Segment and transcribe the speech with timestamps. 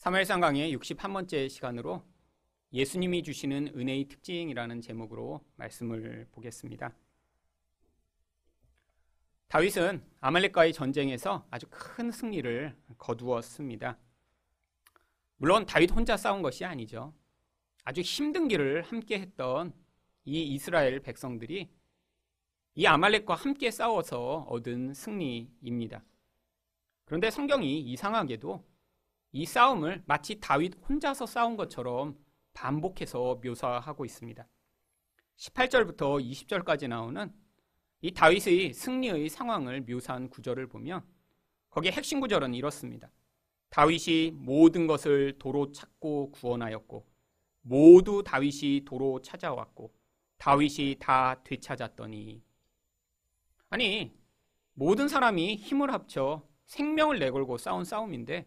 [0.00, 2.02] 3일상 강의 61번째 시간으로
[2.72, 6.94] 예수님이 주시는 은혜의 특징이라는 제목으로 말씀을 보겠습니다.
[9.48, 13.98] 다윗은 아말렉과의 전쟁에서 아주 큰 승리를 거두었습니다.
[15.36, 17.12] 물론 다윗 혼자 싸운 것이 아니죠.
[17.84, 19.74] 아주 힘든 길을 함께 했던
[20.24, 21.68] 이 이스라엘 백성들이
[22.74, 26.02] 이 아말렉과 함께 싸워서 얻은 승리입니다.
[27.04, 28.69] 그런데 성경이 이상하게도
[29.32, 32.18] 이 싸움을 마치 다윗 혼자서 싸운 것처럼
[32.52, 34.46] 반복해서 묘사하고 있습니다.
[35.36, 37.32] 18절부터 20절까지 나오는
[38.02, 41.04] 이 다윗의 승리의 상황을 묘사한 구절을 보면
[41.70, 43.10] 거기에 핵심 구절은 이렇습니다.
[43.70, 47.06] 다윗이 모든 것을 도로 찾고 구원하였고
[47.62, 49.94] 모두 다윗이 도로 찾아왔고
[50.38, 52.42] 다윗이 다 되찾았더니
[53.68, 54.12] 아니
[54.72, 58.46] 모든 사람이 힘을 합쳐 생명을 내걸고 싸운 싸움인데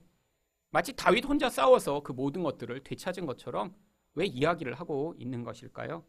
[0.73, 3.75] 마치 다윗 혼자 싸워서 그 모든 것들을 되찾은 것처럼
[4.15, 6.03] 왜 이야기를 하고 있는 것일까요?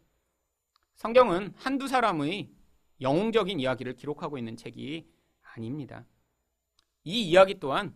[0.95, 2.49] 성경은 한두 사람의
[2.99, 5.07] 영웅적인 이야기를 기록하고 있는 책이
[5.53, 6.07] 아닙니다.
[7.03, 7.93] 이 이야기 또한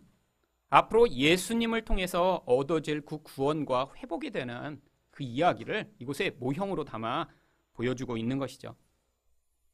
[0.70, 7.30] 앞으로 예수님을 통해서 얻어질 그 구원과 회복이 되는 그 이야기를 이곳에 모형으로 담아
[7.73, 8.76] 보여주고 있는 것이죠.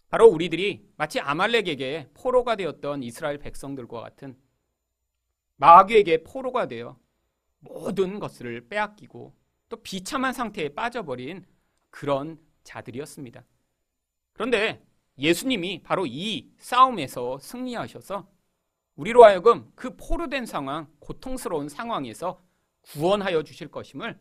[0.07, 4.37] 바로 우리들이 마치 아말렉에게 포로가 되었던 이스라엘 백성들과 같은
[5.57, 6.99] 마귀에게 포로가 되어
[7.59, 9.33] 모든 것을 빼앗기고
[9.69, 11.45] 또 비참한 상태에 빠져버린
[11.89, 13.43] 그런 자들이었습니다.
[14.33, 14.85] 그런데
[15.17, 18.29] 예수님이 바로 이 싸움에서 승리하셔서
[18.95, 22.41] 우리로 하여금 그 포로된 상황, 고통스러운 상황에서
[22.81, 24.19] 구원하여 주실 것임을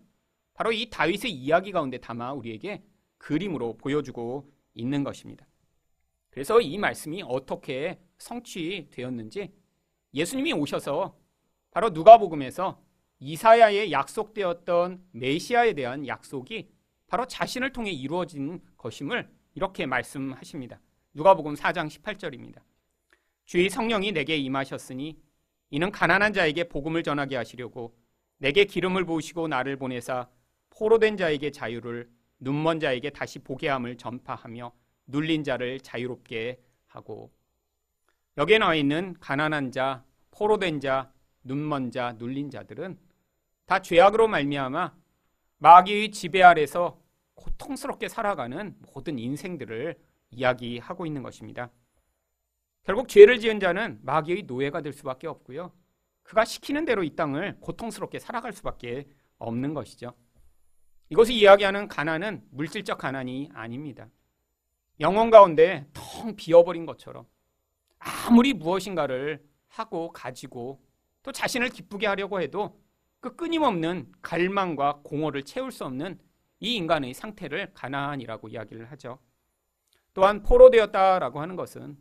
[0.55, 2.83] 바로 이 다윗의 이야기 가운데 담아 우리에게
[3.19, 5.47] 그림으로 보여주고 있는 것입니다.
[6.31, 9.53] 그래서 이 말씀이 어떻게 성취되었는지
[10.15, 11.17] 예수님이 오셔서
[11.75, 12.81] 바로 누가복음에서
[13.19, 16.71] 이사야에 약속되었던 메시아에 대한 약속이
[17.09, 20.81] 바로 자신을 통해 이루어진 것임을 이렇게 말씀하십니다.
[21.15, 22.61] 누가복음 4장 18절입니다.
[23.45, 25.19] 주의 성령이 내게 임하셨으니
[25.71, 27.97] 이는 가난한 자에게 복음을 전하게 하시려고
[28.39, 30.29] 내게 기름을 부으시고 나를 보내사
[30.71, 34.73] 포로된 자에게 자유를 눈먼 자에게 다시 보게 함을 전파하며
[35.07, 37.33] 눌린 자를 자유롭게 하고
[38.39, 41.13] 여기에 나와 있는 가난한 자, 포로된 자,
[41.45, 42.99] 눈먼 자, 눌린 자들은
[43.67, 44.95] 다 죄악으로 말미암아
[45.59, 47.01] 마귀의 지배 아래서
[47.35, 49.99] 고통스럽게 살아가는 모든 인생들을
[50.31, 51.71] 이야기하고 있는 것입니다.
[52.83, 55.73] 결국 죄를 지은 자는 마귀의 노예가 될 수밖에 없고요.
[56.23, 60.15] 그가 시키는 대로 이 땅을 고통스럽게 살아갈 수밖에 없는 것이죠.
[61.11, 64.09] 이것을 이야기하는 가난은 물질적 가난이 아닙니다.
[65.01, 67.27] 영혼 가운데 텅 비어버린 것처럼
[67.99, 70.83] 아무리 무엇인가를 하고 가지고
[71.25, 72.81] 또 자신을 기쁘게 하려고 해도
[73.19, 76.21] 그 끊임없는 갈망과 공허를 채울 수 없는
[76.61, 79.19] 이 인간의 상태를 가난이라고 이야기를 하죠.
[80.13, 81.99] 또한 포로되었다라고 하는 것은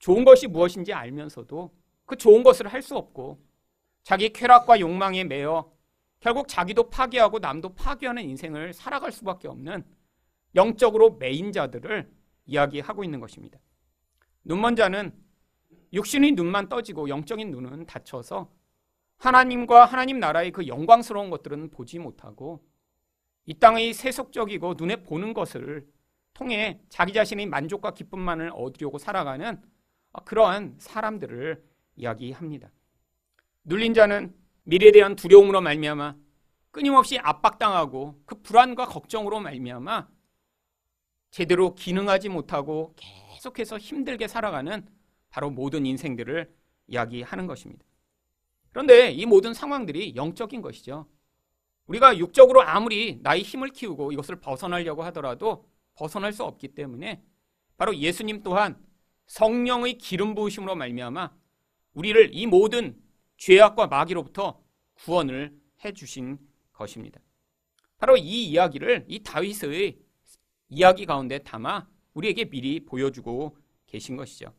[0.00, 1.74] 좋은 것이 무엇인지 알면서도
[2.04, 3.40] 그 좋은 것을 할 수 없고
[4.02, 5.72] 자기 쾌락과 욕망에 매여
[6.20, 9.84] 결국 자기도 파괴하고 남도 파괴하는 인생을 살아갈 수밖에 없는
[10.56, 12.10] 영적으로 매인 자들을
[12.46, 13.60] 이야기하고 있는 것입니다.
[14.44, 15.12] 눈먼 자는
[15.92, 18.50] 육신의 눈만 떠지고 영적인 눈은 닫혀서
[19.18, 22.64] 하나님과 하나님 나라의 그 영광스러운 것들은 보지 못하고
[23.46, 25.86] 이 땅의 세속적이고 눈에 보는 것을
[26.34, 29.60] 통해 자기 자신의 만족과 기쁨만을 얻으려고 살아가는
[30.24, 31.64] 그러한 사람들을
[31.96, 32.70] 이야기합니다.
[33.64, 34.34] 눌린 자는
[34.64, 36.14] 미래에 대한 두려움으로 말미암아
[36.70, 40.08] 끊임없이 압박당하고 그 불안과 걱정으로 말미암아
[41.30, 44.86] 제대로 기능하지 못하고 계속해서 힘들게 살아가는
[45.30, 46.52] 바로 모든 인생들을
[46.88, 47.84] 이야기하는 것입니다.
[48.70, 51.06] 그런데 이 모든 상황들이 영적인 것이죠.
[51.86, 57.22] 우리가 육적으로 아무리 나의 힘을 키우고 이것을 벗어나려고 하더라도 벗어날 수 없기 때문에
[57.76, 58.78] 바로 예수님 또한
[59.26, 61.32] 성령의 기름 부으심으로 말미암아
[61.94, 63.00] 우리를 이 모든
[63.36, 64.62] 죄악과 마귀로부터
[64.94, 66.38] 구원을 해 주신
[66.72, 67.20] 것입니다.
[67.98, 69.98] 바로 이 이야기를 이 다윗의
[70.68, 74.52] 이야기 가운데 담아 우리에게 미리 보여주고 계신 것이죠.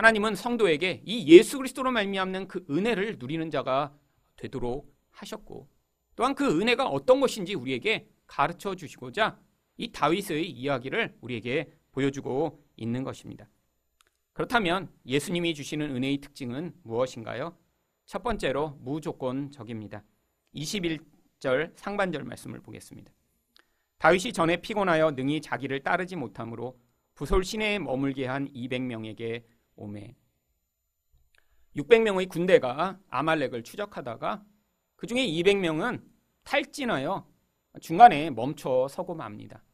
[0.00, 3.94] 하나님은 성도에게 이 예수 그리스도로 말미암는 그 은혜를 누리는 자가
[4.36, 5.68] 되도록 하셨고
[6.16, 9.38] 또한 그 은혜가 어떤 것인지 우리에게 가르쳐 주시고자
[9.76, 13.46] 이 다윗의 이야기를 우리에게 보여주고 있는 것입니다.
[14.32, 17.54] 그렇다면 예수님이 주시는 은혜의 특징은 무엇인가요?
[18.06, 20.02] 첫 번째로 무조건적입니다.
[20.54, 23.12] 21절 상반절 말씀을 보겠습니다.
[23.98, 26.80] 다윗이 전에 피곤하여 능히 자기를 따르지 못하므로
[27.14, 30.14] 부솔 시내에 머물게 한 200명에게 오매
[31.76, 34.44] 600명의 군대가 아말렉을 추적하다가
[34.96, 36.04] 그 중에 200명은
[36.44, 37.26] 탈진하여
[37.80, 39.64] 중간에 멈춰 서고 맙니다.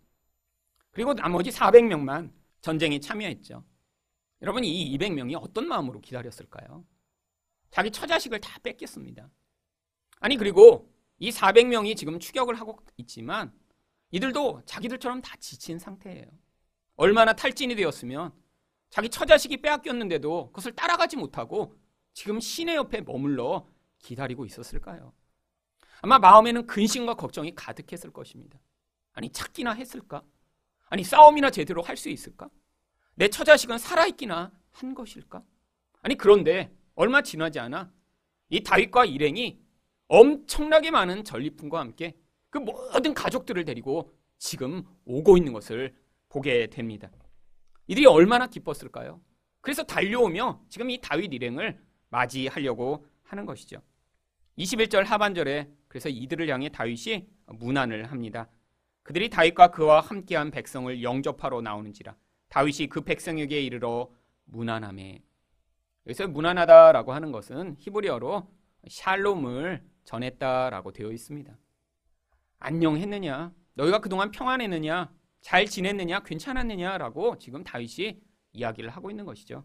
[0.91, 3.65] 그리고 나머지 400명만 전쟁에 참여했죠.
[4.43, 6.85] 여러분 이 200명이 어떤 마음으로 기다렸을까요?
[7.71, 9.29] 자기 처자식을 다 뺏겼습니다.
[10.21, 13.53] 아니 그리고 이 400명이 지금 추격을 하고 있지만
[14.11, 16.27] 이들도 자기들처럼 다 지친 상태예요.
[16.97, 18.33] 얼마나 탈진이 되었으면
[18.97, 21.77] 자기 처자식이 빼앗겼는데도 그것을 따라가지 못하고
[22.15, 25.13] 지금 시내 옆에 머물러 기다리고 있었을까요?
[26.01, 28.59] 아마 마음에는 근심과 걱정이 가득했을 것입니다.
[29.13, 30.23] 아니 찾기나 했을까?
[30.87, 32.49] 아니 싸움이나 제대로 할 수 있을까?
[33.17, 35.45] 내 처자식은 살아있기나 한 것일까?
[36.01, 37.93] 아니 그런데 얼마 지나지 않아
[38.49, 39.61] 이 다윗과 일행이
[40.09, 42.17] 엄청나게 많은 전리품과 함께
[42.49, 45.95] 그 모든 가족들을 데리고 지금 오고 있는 것을
[46.31, 47.11] 보게 됩니다.
[47.87, 49.21] 이들이 얼마나 기뻤을까요?
[49.61, 53.83] 그래서 달려오며 지금 이 다윗 일행을 맞이하려고 하는 것이죠.
[54.59, 58.49] 21절 하반절에 그래서 이들을 향해 다윗이 문안을 합니다.
[59.03, 62.17] 그들이 다윗과 그와 함께한 백성을 영접하러 나오는지라
[62.49, 64.11] 다윗이 그 백성에게 이르러
[64.45, 65.23] 문안함에
[66.07, 68.49] 여기서 문안하다라고 하는 것은 히브리어로
[68.89, 71.57] 샬롬을 전했다라고 되어 있습니다.
[72.59, 73.53] 안녕했느냐?
[73.75, 75.13] 너희가 그동안 평안했느냐?
[75.47, 76.25] 잘 지냈느냐?
[76.25, 78.21] 괜찮았느냐라고 지금 다윗이
[78.51, 79.65] 이야기를 하고 있는 것이죠.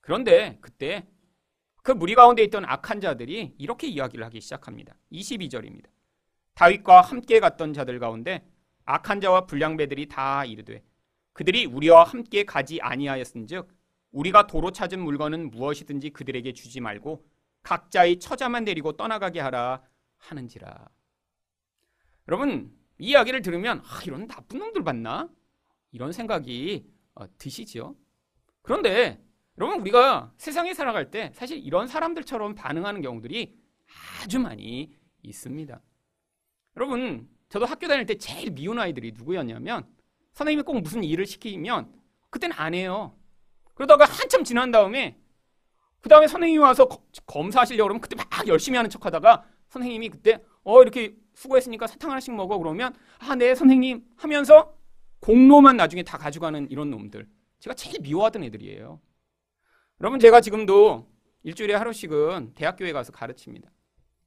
[0.00, 1.06] 그런데 그때
[1.82, 4.96] 그 무리 가운데 있던 악한 자들이 이렇게 이야기를 하기 시작합니다.
[5.12, 5.88] 22절입니다.
[6.54, 8.48] 다윗과 함께 갔던 자들 가운데
[8.86, 10.82] 악한 자와 불량배들이 다 이르되
[11.34, 13.68] 그들이 우리와 함께 가지 아니하였은즉
[14.10, 17.26] 우리가 도로 찾은 물건은 무엇이든지 그들에게 주지 말고
[17.62, 19.82] 각자의 처자만 데리고 떠나가게 하라
[20.16, 20.88] 하는지라.
[22.28, 25.28] 여러분 이 이야기를 들으면 아, 이런 나쁜 놈들 봤나?
[25.92, 27.96] 이런 생각이 어, 드시죠.
[28.62, 29.22] 그런데
[29.58, 33.56] 여러분 우리가 세상에 살아갈 때 사실 이런 사람들처럼 반응하는 경우들이
[34.22, 35.80] 아주 많이 있습니다.
[36.76, 39.86] 여러분 저도 학교 다닐 때 제일 미운 아이들이 누구였냐면
[40.32, 41.92] 선생님이 꼭 무슨 일을 시키면
[42.30, 43.16] 그때는 안 해요.
[43.74, 45.20] 그러다가 한참 지난 다음에
[46.00, 46.88] 그 다음에 선생님이 와서
[47.26, 52.34] 검사하시려고 그러면 그때 막 열심히 하는 척 하다가 선생님이 그때 어 이렇게 수고했으니까 사탕 하나씩
[52.34, 54.76] 먹어 그러면 아 네 선생님 하면서
[55.20, 57.28] 공로만 나중에 다 가져가는 이런 놈들
[57.60, 59.00] 제가 제일 미워하던 애들이에요.
[60.00, 61.08] 여러분 제가 지금도
[61.42, 63.70] 일주일에 하루씩은 대학교에 가서 가르칩니다.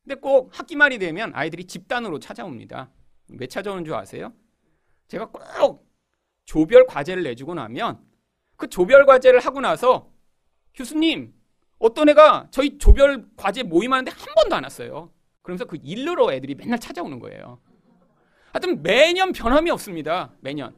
[0.03, 2.89] 근데 꼭 학기 말이 되면 아이들이 집단으로 찾아옵니다.
[3.29, 4.33] 왜 찾아오는 줄 아세요?
[5.07, 5.87] 제가 꼭
[6.45, 7.99] 조별 과제를 내주고 나면
[8.55, 10.09] 그 조별 과제를 하고 나서
[10.73, 11.33] 교수님
[11.79, 15.11] 어떤 애가 저희 조별 과제 모임하는데 한 번도 안 왔어요.
[15.47, 17.61] 그러면서 그 일러로 애들이 맨날 찾아오는 거예요.
[18.51, 20.33] 하여튼 매년 변함이 없습니다.
[20.41, 20.75] 매년.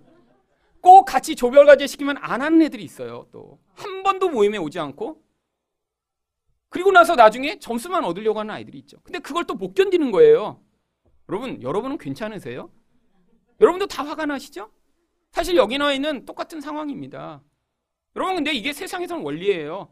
[0.79, 3.27] 꼭 같이 조별 과제 시키면 안 하는 애들이 있어요.
[3.31, 5.23] 또 한 번도 모임에 오지 않고
[6.69, 8.99] 그리고 나서 나중에 점수만 얻으려고 하는 아이들이 있죠.
[9.01, 10.61] 근데 그걸 또 못 견디는 거예요.
[11.29, 12.69] 여러분, 여러분은 괜찮으세요?
[13.59, 14.69] 여러분도 다 화가 나시죠?
[15.31, 17.41] 사실 여기 나와 있는 똑같은 상황입니다.
[18.15, 19.91] 여러분, 근데 이게 세상에서는 원리예요.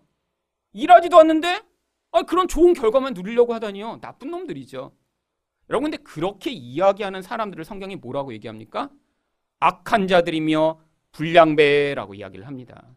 [0.73, 1.63] 일하지도 않는데
[2.17, 3.99] 아, 그런 좋은 결과만 누리려고 하다니요.
[4.01, 4.91] 나쁜 놈들이죠.
[5.69, 8.89] 여러분, 근데 그렇게 이야기하는 사람들을 성경이 뭐라고 얘기합니까?
[9.59, 10.81] 악한 자들이며
[11.11, 12.87] 불량배라고 이야기를 합니다.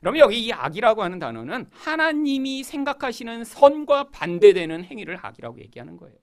[0.00, 6.16] 그러면 여기 이 악이라고 하는 단어는 하나님이 생각하시는 선과 반대되는 행위를 악이라고 얘기하는 거예요.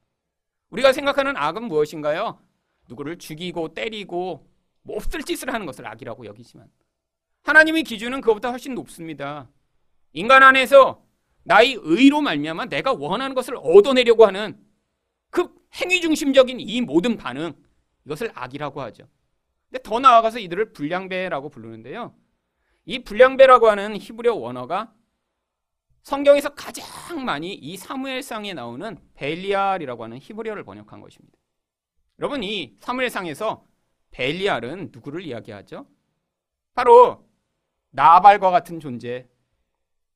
[0.71, 2.39] 우리가 생각하는 악은 무엇인가요?
[2.89, 4.45] 누구를 죽이고 때리고
[4.81, 6.67] 뭐 없을 짓을 하는 것을 악이라고 여기지만
[7.43, 9.49] 하나님의 기준은 그것보다 훨씬 높습니다.
[10.11, 11.04] 인간 안에서
[11.45, 14.59] 나의 의로 말미암아 내가 원하는 것을 얻어내려고 하는
[15.29, 17.53] 그 행위 중심적인 이 모든 반응
[18.05, 19.07] 이것을 악이라고 하죠.
[19.69, 22.15] 근데 더 나아가서 이들을 불량배라고 부르는데요.
[22.85, 24.93] 이 불량배라고 하는 히브리어 원어가
[26.01, 31.37] 성경에서 가장 많이 이 사무엘상에 나오는 벨리알이라고 하는 히브리어를 번역한 것입니다.
[32.19, 33.65] 여러분 이 사무엘상에서
[34.11, 35.87] 벨리알은 누구를 이야기하죠?
[36.73, 37.27] 바로
[37.91, 39.27] 나발과 같은 존재.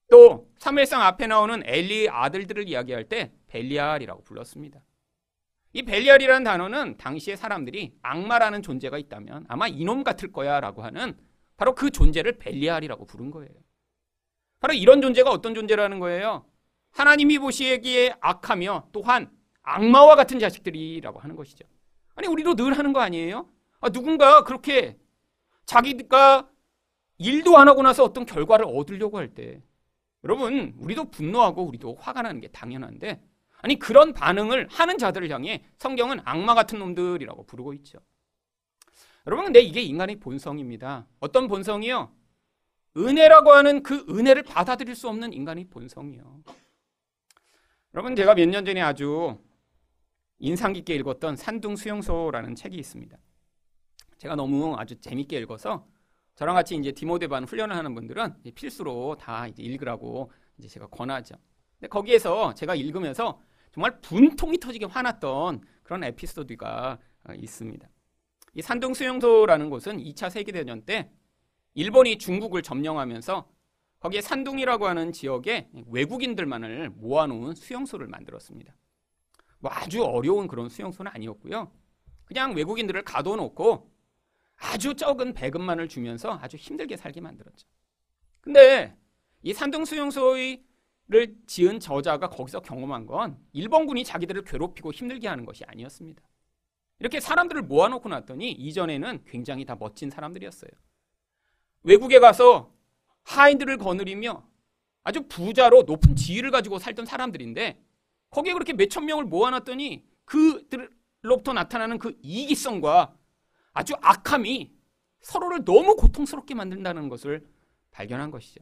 [0.10, 4.82] 또 사무엘상 앞에 나오는 엘리의 아들들을 이야기할 때 벨리알이라고 불렀습니다.
[5.74, 11.16] 이 벨리알이라는 단어는 당시의 사람들이 악마라는 존재가 있다면 아마 이놈 같을 거야라고 하는
[11.58, 13.52] 바로 그 존재를 벨리알이라고 부른 거예요.
[14.60, 16.46] 바로 이런 존재가 어떤 존재라는 거예요?
[16.92, 21.66] 하나님이 보시기에 악하며 또한 악마와 같은 자식들이라고 하는 것이죠.
[22.16, 23.48] 아니 우리도 늘 하는 거 아니에요?
[23.80, 24.98] 아, 누군가 그렇게
[25.66, 26.50] 자기가
[27.20, 29.62] 일도 안 하고 나서 어떤 결과를 얻으려고 할 때
[30.24, 33.22] 여러분 우리도 분노하고 우리도 화가 나는 게 당연한데
[33.62, 38.00] 아니 그런 반응을 하는 자들을 향해 성경은 악마 같은 놈들이라고 부르고 있죠.
[39.28, 41.08] 여러분 근데 이게 인간의 본성입니다.
[41.20, 42.12] 어떤 본성이요?
[42.98, 46.42] 은혜라고 하는 그 은혜를 받아들일 수 없는 인간의 본성이요.
[47.94, 49.38] 여러분 제가 몇 년 전에 아주
[50.40, 53.18] 인상 깊게 읽었던 산둥 수용소라는 책이 있습니다.
[54.18, 55.86] 제가 너무 아주 재밌게 읽어서
[56.40, 61.36] 저랑 같이 이제 디모데반 훈련을 하는 분들은 필수로 다 이제 읽으라고 이제 제가 권하죠.
[61.78, 63.42] 근데 거기에서 제가 읽으면서
[63.74, 67.90] 정말 분통이 터지게 화났던 그런 에피소드가 어, 있습니다.
[68.54, 71.12] 이 산둥 수용소라는 곳은 2차 세계대전 때
[71.74, 73.46] 일본이 중국을 점령하면서
[74.00, 78.74] 거기에 산둥이라고 하는 지역에 외국인들만을 모아놓은 수용소를 만들었습니다.
[79.60, 81.70] 뭐 아주 어려운 그런 수용소는 아니었고요.
[82.24, 83.99] 그냥 외국인들을 가둬놓고
[84.60, 87.68] 아주 적은 배급만을 주면서 아주 힘들게 살게 만들었죠.
[88.42, 88.96] 근데
[89.42, 90.64] 이 산둥 수용소를
[91.48, 96.22] 지은 저자가 거기서 경험한 건 일본군이 자기들을 괴롭히고 힘들게 하는 것이 아니었습니다.
[97.00, 100.72] 이렇게 사람들을 모아놓고 났더니 이전에는 굉장히 다 멋진 사람들이었어요.
[101.84, 102.74] 외국에 가서
[103.24, 104.46] 하인들을 거느리며
[105.04, 107.82] 아주 부자로 높은 지위를 가지고 살던 사람들인데
[108.30, 113.16] 거기에 그렇게 몇천 명을 모아놨더니 그들로부터 나타나는 그 이기성과
[113.80, 114.74] 아주 악함이
[115.22, 117.48] 서로를 너무 고통스럽게 만든다는 것을
[117.92, 118.62] 발견한 것이죠.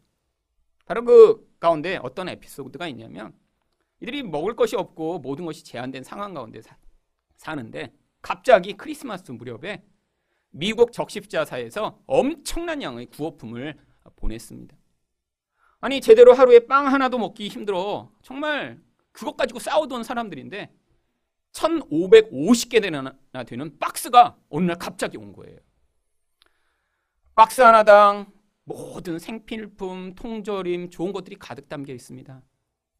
[0.85, 3.33] 바로 그 가운데 어떤 에피소드가 있냐면
[3.99, 6.77] 이들이 먹을 것이 없고 모든 것이 제한된 상황 가운데 사,
[7.35, 9.83] 사는데 갑자기 크리스마스 무렵에
[10.51, 13.75] 미국 적십자사에서 엄청난 양의 구호품을
[14.17, 14.77] 보냈습니다.
[15.79, 18.79] 아니 제대로 하루에 빵 하나도 먹기 힘들어 정말
[19.11, 20.71] 그것 가지고 싸우던 사람들인데
[21.57, 22.79] 1550개
[23.31, 25.57] 나 되는 박스가 어느 날 갑자기 온 거예요.
[27.35, 28.31] 박스 하나당
[28.63, 32.41] 모든 생필품, 통조림, 좋은 것들이 가득 담겨 있습니다.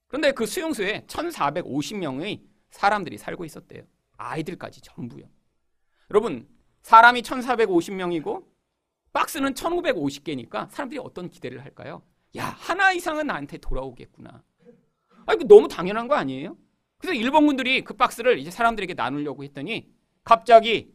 [0.08, 3.84] 그런데 그 수용소에 1450명의 사람들이 살고 있었대요.
[4.18, 5.26] 아이들까지 전부요.
[6.10, 6.48] 여러분,
[6.84, 8.46] 사람이 1450명이고
[9.14, 12.02] 박스는 1550개니까 사람들이 어떤 기대를 할까요?
[12.38, 14.44] 야, 하나 이상은 나한테 돌아오겠구나.
[15.26, 16.56] 아, 이거 너무 당연한 거 아니에요?
[17.00, 19.88] 그래서 일본군들이 그 박스를 이제 사람들에게 나누려고 했더니
[20.24, 20.92] 갑자기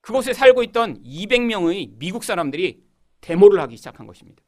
[0.00, 2.82] 그곳에 살고 있던 200명의 미국 사람들이
[3.20, 4.42] 데모를 하기 시작한 것입니다.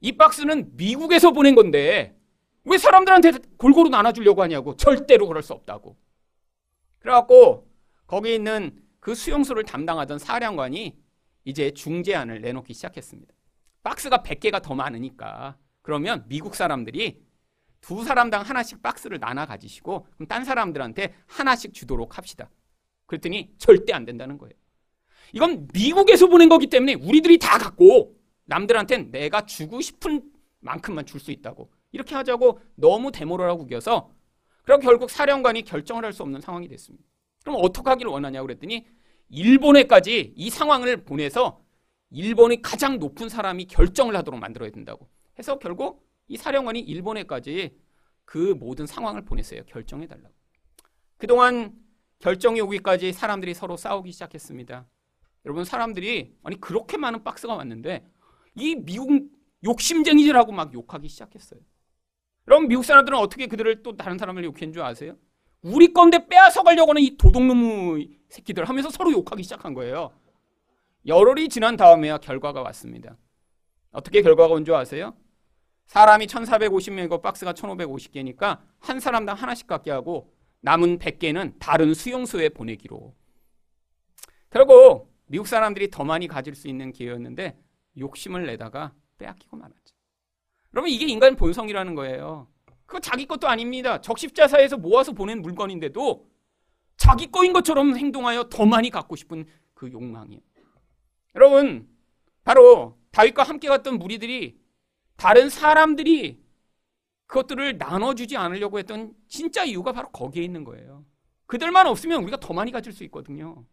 [0.00, 2.16] 이 박스는 미국에서 보낸 건데
[2.64, 5.96] 왜 사람들한테 골고루 나눠주려고 하냐고 절대로 그럴 수 없다고.
[6.98, 7.68] 그래갖고
[8.06, 10.96] 거기 있는 그 수용소를 담당하던 사령관이
[11.44, 13.32] 이제 중재안을 내놓기 시작했습니다.
[13.84, 17.22] 박스가 100개가 더 많으니까 그러면 미국 사람들이
[17.86, 22.50] 두 사람당 하나씩 박스를 나눠 가지시고 그럼 딴 사람들한테 하나씩 주도록 합시다.
[23.06, 24.52] 그랬더니 절대 안 된다는 거예요.
[25.32, 28.16] 이건 미국에서 보낸 거기 때문에 우리들이 다 갖고
[28.46, 30.22] 남들한텐 내가 주고 싶은
[30.58, 34.10] 만큼만 줄 수 있다고 이렇게 하자고 너무 데모를 하고 우겨서
[34.64, 37.04] 그럼 결국 사령관이 결정을 할 수 없는 상황이 됐습니다.
[37.44, 38.84] 그럼 어떻게 하기를 원하냐고 그랬더니
[39.28, 41.60] 일본에까지 이 상황을 보내서
[42.10, 47.76] 일본의 가장 높은 사람이 결정을 하도록 만들어야 된다고 해서 결국 이 사령관이 일본에까지
[48.24, 49.62] 그 모든 상황을 보냈어요.
[49.66, 50.34] 결정해 달라고.
[51.16, 51.72] 그동안
[52.18, 54.86] 결정이 오기까지 사람들이 서로 싸우기 시작했습니다.
[55.44, 58.04] 여러분 사람들이 아니 그렇게 많은 박스가 왔는데
[58.56, 59.30] 이 미국
[59.64, 61.60] 욕심쟁이들하고 막 욕하기 시작했어요.
[62.44, 65.16] 그럼 미국 사람들은 어떻게 그들을 또 다른 사람을 욕한 줄 아세요?
[65.62, 70.12] 우리 건데 빼앗아 가려고 하는 이 도둑놈의 새끼들 하면서 서로 욕하기 시작한 거예요.
[71.06, 73.16] 열흘이 지난 다음에야 결과가 왔습니다.
[73.90, 75.16] 어떻게 결과가 온 줄 아세요?
[75.86, 83.14] 사람이 1450명이고 박스가 1550개니까 한 사람당 하나씩 갖게 하고 남은 100개는 다른 수용소에 보내기로.
[84.50, 87.58] 결국 미국 사람들이 더 많이 가질 수 있는 기회였는데
[87.98, 89.94] 욕심을 내다가 빼앗기고 말았죠.
[90.70, 92.48] 그러면 이게 인간 본성이라는 거예요.
[92.84, 94.00] 그거 자기 것도 아닙니다.
[94.00, 96.26] 적십자사에서 모아서 보낸 물건인데도
[96.96, 100.40] 자기 거인 것처럼 행동하여 더 많이 갖고 싶은 그 욕망이에요.
[101.34, 101.88] 여러분,
[102.44, 104.58] 바로 다윗과 함께 갔던 무리들이
[105.16, 106.44] 다른 사람들이
[107.26, 111.04] 그것들을 나눠주지 않으려고 했던 진짜 이유가 바로 거기에 있는 거예요.
[111.46, 113.64] 그들만 없으면 우리가 더 많이 가질 수 있거든요.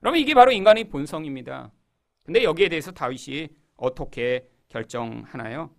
[0.00, 1.72] 그러면 이게 바로 인간의 본성입니다.
[2.24, 5.74] 근데 여기에 대해서 다윗이 어떻게 결정하나요?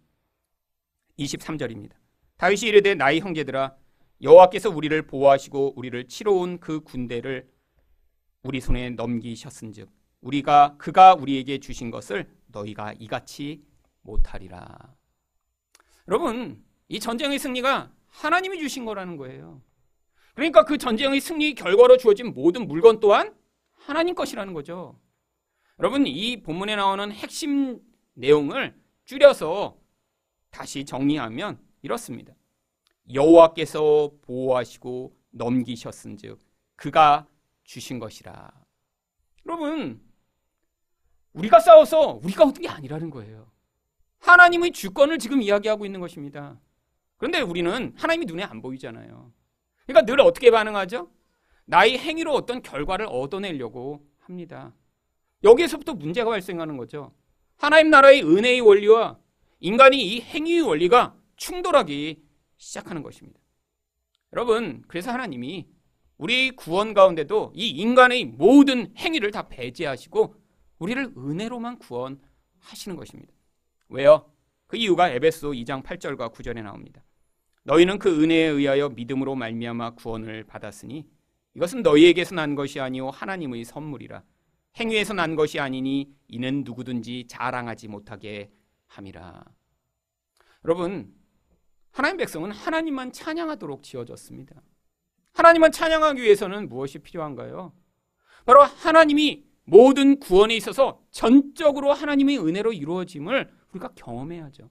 [1.20, 1.92] 23절입니다.
[2.38, 3.76] 다윗이 이르되 나의 형제들아
[4.22, 7.48] 여호와께서 우리를 보호하시고 우리를 치러온 그 군대를
[8.44, 9.90] 우리 손에 넘기셨은즉
[10.22, 13.64] 우리가 그가 우리에게 주신 것을 너희가 이같이
[14.08, 14.96] 못하리라.
[16.08, 19.62] 여러분, 이 전쟁의 승리가 하나님이 주신 거라는 거예요.
[20.34, 23.36] 그러니까 그 전쟁의 승리 결과로 주어진 모든 물건 또한
[23.74, 25.00] 하나님 것이라는 거죠.
[25.80, 27.80] 여러분, 이 본문에 나오는 핵심
[28.14, 29.78] 내용을 줄여서
[30.50, 32.34] 다시 정리하면 이렇습니다.
[33.14, 36.40] 여호와께서 보호하시고 넘기셨은즉
[36.76, 37.28] 그가
[37.64, 38.52] 주신 것이라.
[39.46, 40.02] 여러분,
[41.34, 43.57] 우리가 싸워서 우리가 얻은 게 아니라는 거예요.
[44.20, 46.60] 하나님의 주권을 지금 이야기하고 있는 것입니다.
[47.18, 49.32] 그런데 우리는 하나님이 눈에 안 보이잖아요.
[49.86, 51.10] 그러니까 늘 어떻게 반응하죠?
[51.66, 54.74] 나의 행위로 어떤 결과를 얻어내려고 합니다.
[55.44, 57.14] 여기에서부터 문제가 발생하는 거죠.
[57.58, 59.18] 하나님 나라의 은혜의 원리와
[59.60, 62.24] 인간이 이 행위의 원리가 충돌하기
[62.58, 63.40] 시작하는 것입니다.
[64.34, 65.68] 여러분, 그래서 하나님이
[66.18, 70.36] 우리 구원 가운데도 이 인간의 모든 행위를 다 배제하시고
[70.80, 73.34] 우리를 은혜로만 구원하시는 것입니다.
[73.90, 74.30] 왜요?
[74.68, 77.04] 그 이유가 에베소 2장 8절과 9절에 나옵니다.
[77.64, 81.06] 너희는 그 은혜에 의하여 믿음으로 말미암아 구원을 받았으니
[81.56, 84.24] 이것은 너희에게서 난 것이 아니요 하나님의 선물이라
[84.80, 88.52] 행위에서 난 것이 아니니 이는 누구든지 자랑하지 못하게
[88.88, 89.44] 함이라.
[90.66, 91.14] 여러분,
[91.92, 94.62] 하나님 백성은 하나님만 찬양하도록 지어졌습니다.
[95.34, 97.74] 하나님만 찬양하기 위해서는 무엇이 필요한가요?
[98.46, 104.70] 바로 하나님이 모든 구원에 있어서 전적으로 하나님의 은혜로 이루어짐을 우리가 경험해야죠.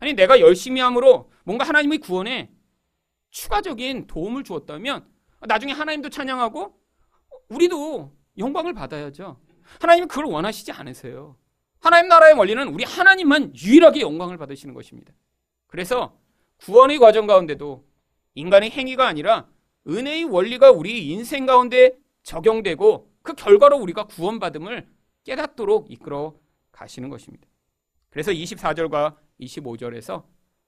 [0.00, 2.50] 아니, 내가 열심히 함으로 뭔가 하나님의 구원에
[3.30, 5.06] 추가적인 도움을 주었다면
[5.40, 6.78] 나중에 하나님도 찬양하고
[7.48, 9.40] 우리도 영광을 받아야죠.
[9.80, 11.36] 하나님은 그걸 원하시지 않으세요.
[11.80, 15.12] 하나님 나라의 원리는 우리 하나님만 유일하게 영광을 받으시는 것입니다.
[15.66, 16.16] 그래서
[16.58, 17.84] 구원의 과정 가운데도
[18.34, 19.48] 인간의 행위가 아니라
[19.86, 24.88] 은혜의 원리가 우리 인생 가운데 적용되고 그 결과로 우리가 구원받음을
[25.24, 26.34] 깨닫도록 이끌어
[26.72, 27.46] 가시는 것입니다.
[28.14, 30.24] 그래서 24절과 25절에서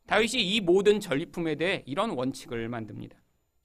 [0.06, 3.16] 다윗이 이 모든 전리품에 대해 이런 원칙을 만듭니다.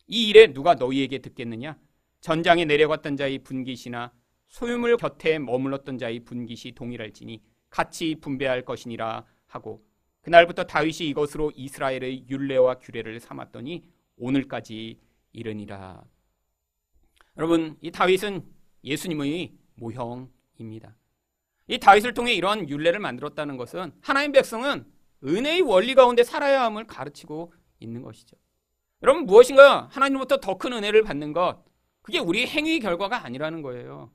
[0.05, 1.79] 이 일에 누가 너희에게 듣겠느냐?
[2.19, 4.13] 전장에 내려갔던 자의 분깃이나
[4.49, 9.83] 소유물 곁에 머물렀던 자의 분깃이 동일할지니 같이 분배할 것이니라 하고
[10.21, 13.83] 그날부터 다윗이 이것으로 이스라엘의 율례와 규례를 삼았더니
[14.17, 14.99] 오늘까지
[15.33, 16.03] 이르니라.
[17.35, 18.45] 여러분, 이 다윗은
[18.83, 20.95] 예수님의 모형입니다.
[21.71, 24.85] 이 다윗을 통해 이러한 율례를 만들었다는 것은 하나님 백성은
[25.23, 28.35] 은혜의 원리 가운데 살아야 함을 가르치고 있는 것이죠.
[29.01, 31.63] 여러분 무엇인가 하나님부터 더 큰 은혜를 받는 것
[32.01, 34.11] 그게 우리 행위 결과가 아니라는 거예요.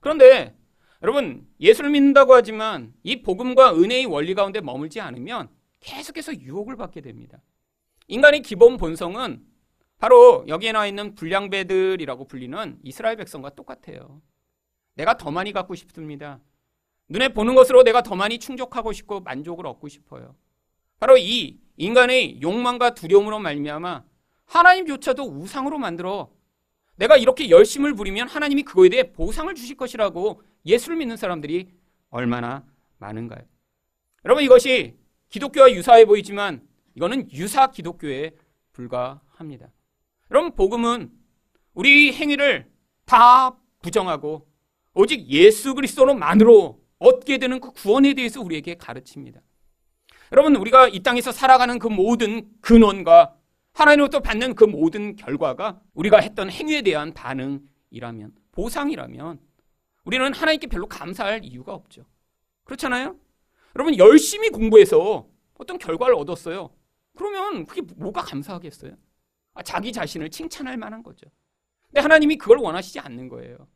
[0.00, 0.56] 그런데
[1.02, 7.42] 여러분 예수를 믿는다고 하지만 이 복음과 은혜의 원리 가운데 머물지 않으면 계속해서 유혹을 받게 됩니다.
[8.06, 9.44] 인간의 기본 본성은
[9.98, 14.22] 바로 여기에 나와 있는 불량배들이라고 불리는 이스라엘 백성과 똑같아요.
[14.94, 16.40] 내가 더 많이 갖고 싶습니다.
[17.08, 20.36] 눈에 보는 것으로 내가 더 많이 충족하고 싶고 만족을 얻고 싶어요.
[21.00, 24.04] 바로 이 인간의 욕망과 두려움으로 말미암아
[24.46, 26.30] 하나님조차도 우상으로 만들어
[26.96, 31.68] 내가 이렇게 열심을 부리면 하나님이 그거에 대해 보상을 주실 것이라고 예수를 믿는 사람들이
[32.10, 32.64] 얼마나
[32.98, 33.42] 많은가요?
[34.24, 34.96] 여러분 이것이
[35.28, 36.66] 기독교와 유사해 보이지만
[36.96, 38.32] 이거는 유사 기독교에
[38.72, 39.68] 불과합니다.
[40.30, 41.12] 여러분 복음은
[41.74, 42.68] 우리 행위를
[43.04, 44.48] 다 부정하고
[44.94, 49.40] 오직 예수 그리스도로만으로 얻게 되는 그 구원에 대해서 우리에게 가르칩니다.
[50.32, 53.34] 여러분 우리가 이 땅에서 살아가는 그 모든 근원과
[53.72, 59.40] 하나님으로부터 받는 그 모든 결과가 우리가 했던 행위에 대한 반응이라면 보상이라면
[60.04, 62.04] 우리는 하나님께 별로 감사할 이유가 없죠.
[62.64, 63.16] 그렇잖아요?
[63.76, 66.70] 여러분 열심히 공부해서 어떤 결과를 얻었어요.
[67.14, 68.96] 그러면 그게 뭐가 감사하겠어요?
[69.54, 71.26] 아, 자기 자신을 칭찬할 만한 거죠.
[71.88, 73.66] 근데 하나님이 그걸 원하시지 않는 거예요.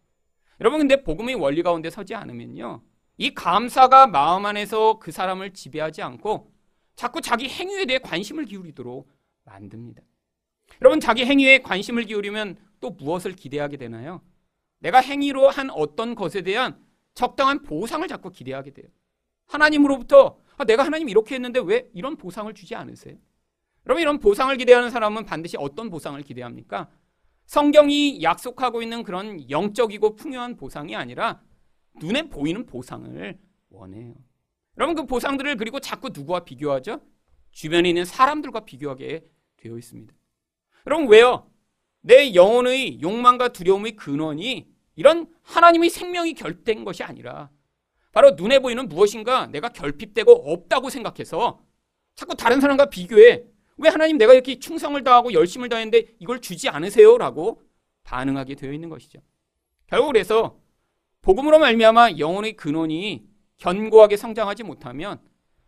[0.61, 2.83] 여러분 근데 복음의 원리 가운데 서지 않으면요.
[3.18, 6.51] 이 감사가 마음 안에서 그 사람을 지배하지 않고
[6.96, 9.09] 자꾸 자기 행위에 대해 관심을 기울이도록
[9.44, 10.03] 만듭니다.
[10.81, 14.22] 여러분 자기 행위에 관심을 기울이면 또 무엇을 기대하게 되나요?
[14.79, 16.79] 내가 행위로 한 어떤 것에 대한
[17.14, 18.87] 적당한 보상을 자꾸 기대하게 돼요.
[19.46, 23.16] 하나님으로부터 아, 내가 하나님 이렇게 했는데 왜 이런 보상을 주지 않으세요?
[23.87, 26.88] 여러분 이런 보상을 기대하는 사람은 반드시 어떤 보상을 기대합니까?
[27.46, 31.40] 성경이 약속하고 있는 그런 영적이고 풍요한 보상이 아니라
[31.97, 33.39] 눈에 보이는 보상을
[33.71, 34.15] 원해요.
[34.79, 37.01] 여러분 그 보상들을 그리고 자꾸 누구와 비교하죠?
[37.51, 39.25] 주변에 있는 사람들과 비교하게
[39.57, 40.15] 되어 있습니다.
[40.87, 41.51] 여러분 왜요?
[42.01, 47.51] 내 영혼의 욕망과 두려움의 근원이 이런 하나님의 생명이 결된 것이 아니라
[48.13, 51.65] 바로 눈에 보이는 무엇인가 내가 결핍되고 없다고 생각해서
[52.15, 53.45] 자꾸 다른 사람과 비교해
[53.79, 57.17] 왜 하나님 내가 이렇게 충성을 다하고 열심을 다했는데 이걸 주지 않으세요?
[57.19, 57.63] 라고
[58.05, 59.21] 반응하게 되어 있는 것이죠.
[59.87, 60.59] 결국 그래서
[61.23, 63.25] 복음으로 말미암아 영혼의 근원이
[63.59, 65.21] 견고하게 성장하지 못하면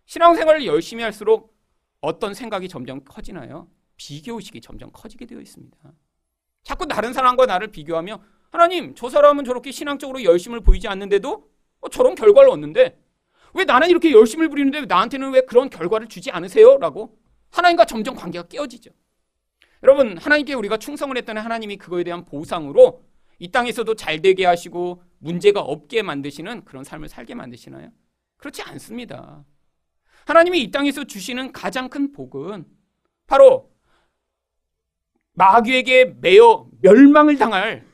[0.07, 1.57] 신앙생활을 열심히 할수록
[2.01, 3.69] 어떤 생각이 점점 커지나요?
[3.97, 5.77] 비교의식이 점점 커지게 되어 있습니다.
[6.64, 11.49] 자꾸 다른 사람과 나를 비교하며 하나님 저 사람은 저렇게 신앙적으로 열심을 보이지 않는데도
[11.81, 13.01] 어, 저런 결과를 얻는데
[13.55, 16.79] 왜 나는 이렇게 열심을 부리는데 나한테는 왜 그런 결과를 주지 않으세요?
[16.79, 17.17] 라고
[17.51, 18.90] 하나님과 점점 관계가 깨어지죠.
[19.85, 23.05] 여러분 하나님께 우리가 충성을 했더니 하나님이 그거에 대한 보상으로
[23.44, 27.90] 이 땅에서도 잘 되게 하시고 문제가 없게 만드시는 그런 삶을 살게 만드시나요?
[28.38, 29.44] 그렇지 않습니다.
[30.24, 32.64] 하나님이 이 땅에서 주시는 가장 큰 복은
[33.26, 33.70] 바로
[35.35, 37.87] 마귀에게 매여 멸망을 당할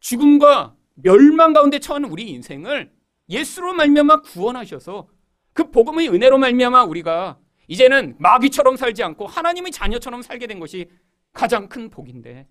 [0.00, 2.92] 죽음과 멸망 가운데 처한 우리 인생을
[3.28, 5.08] 예수로 말미암아 구원하셔서
[5.52, 7.38] 그 복음의 은혜로 말미암아 우리가
[7.68, 10.90] 이제는 마귀처럼 살지 않고 하나님의 자녀처럼 살게 된 것이
[11.32, 12.48] 가장 큰 복인데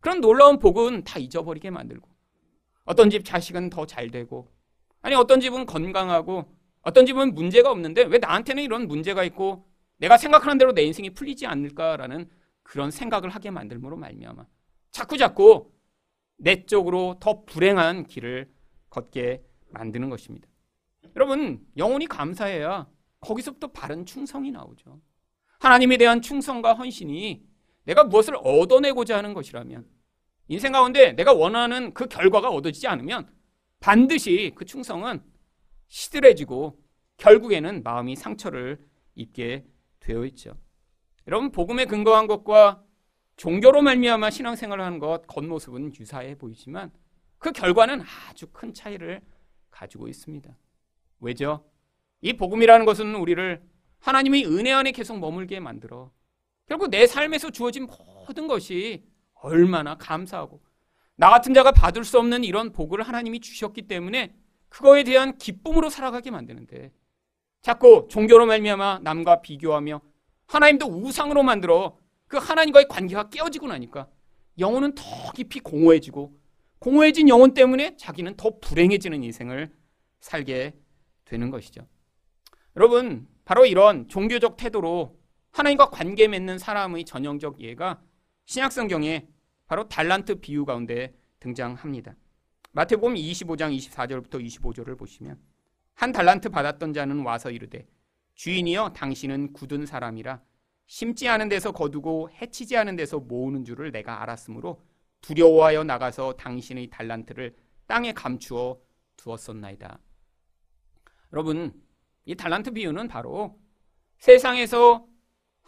[0.00, 2.08] 그런 놀라운 복은 다 잊어버리게 만들고
[2.84, 4.48] 어떤 집 자식은 더 잘 되고
[5.02, 6.44] 아니 어떤 집은 건강하고
[6.82, 9.66] 어떤 집은 문제가 없는데 왜 나한테는 이런 문제가 있고
[9.98, 12.28] 내가 생각하는 대로 내 인생이 풀리지 않을까라는
[12.62, 14.46] 그런 생각을 하게 만들므로 말미암아
[14.90, 15.70] 자꾸 자꾸
[16.36, 18.50] 내 쪽으로 더 불행한 길을
[18.88, 20.48] 걷게 만드는 것입니다.
[21.16, 22.88] 여러분 영혼이 감사해야
[23.20, 25.00] 거기서부터 바른 충성이 나오죠.
[25.58, 27.44] 하나님에 대한 충성과 헌신이
[27.90, 29.84] 내가 무엇을 얻어내고자 하는 것이라면
[30.46, 33.28] 인생 가운데 내가 원하는 그 결과가 얻어지지 않으면
[33.80, 35.20] 반드시 그 충성은
[35.88, 36.80] 시들해지고
[37.16, 38.78] 결국에는 마음이 상처를
[39.16, 39.66] 입게
[39.98, 40.56] 되어 있죠.
[41.26, 42.84] 여러분 복음에 근거한 것과
[43.36, 46.92] 종교로 말미암아 신앙생활을 하는 것 겉모습은 유사해 보이지만
[47.38, 49.20] 그 결과는 아주 큰 차이를
[49.70, 50.56] 가지고 있습니다.
[51.20, 51.68] 왜죠?
[52.20, 53.60] 이 복음이라는 것은 우리를
[53.98, 56.12] 하나님의 은혜 안에 계속 머물게 만들어
[56.70, 59.02] 결국 내 삶에서 주어진 모든 것이
[59.34, 60.62] 얼마나 감사하고
[61.16, 64.36] 나 같은 자가 받을 수 없는 이런 복을 하나님이 주셨기 때문에
[64.68, 66.92] 그거에 대한 기쁨으로 살아가게 만드는데
[67.60, 70.00] 자꾸 종교로 말미암아 남과 비교하며
[70.46, 74.08] 하나님도 우상으로 만들어 그 하나님과의 관계가 깨어지고 나니까
[74.60, 76.38] 영혼은 더 깊이 공허해지고
[76.78, 79.72] 공허해진 영혼 때문에 자기는 더 불행해지는 인생을
[80.20, 80.76] 살게
[81.24, 81.84] 되는 것이죠.
[82.76, 85.19] 여러분, 바로 이런 종교적 태도로
[85.52, 88.00] 하나님과 관계 맺는 사람의 전형적 예가
[88.46, 89.28] 신약 성경에
[89.66, 92.14] 바로 달란트 비유 가운데 등장합니다.
[92.72, 95.38] 마태복음 25장 24절부터 25절을 보시면
[95.94, 97.86] 한 달란트 받았던 자는 와서 이르되
[98.34, 100.40] 주인이여 당신은 굳은 사람이라
[100.86, 104.82] 심지 않은 데서 거두고 해치지 않은 데서 모으는 줄을 내가 알았으므로
[105.20, 107.54] 두려워하여 나가서 당신의 달란트를
[107.86, 108.80] 땅에 감추어
[109.16, 109.98] 두었었나이다.
[111.32, 111.80] 여러분,
[112.24, 113.60] 이 달란트 비유는 바로
[114.18, 115.06] 세상에서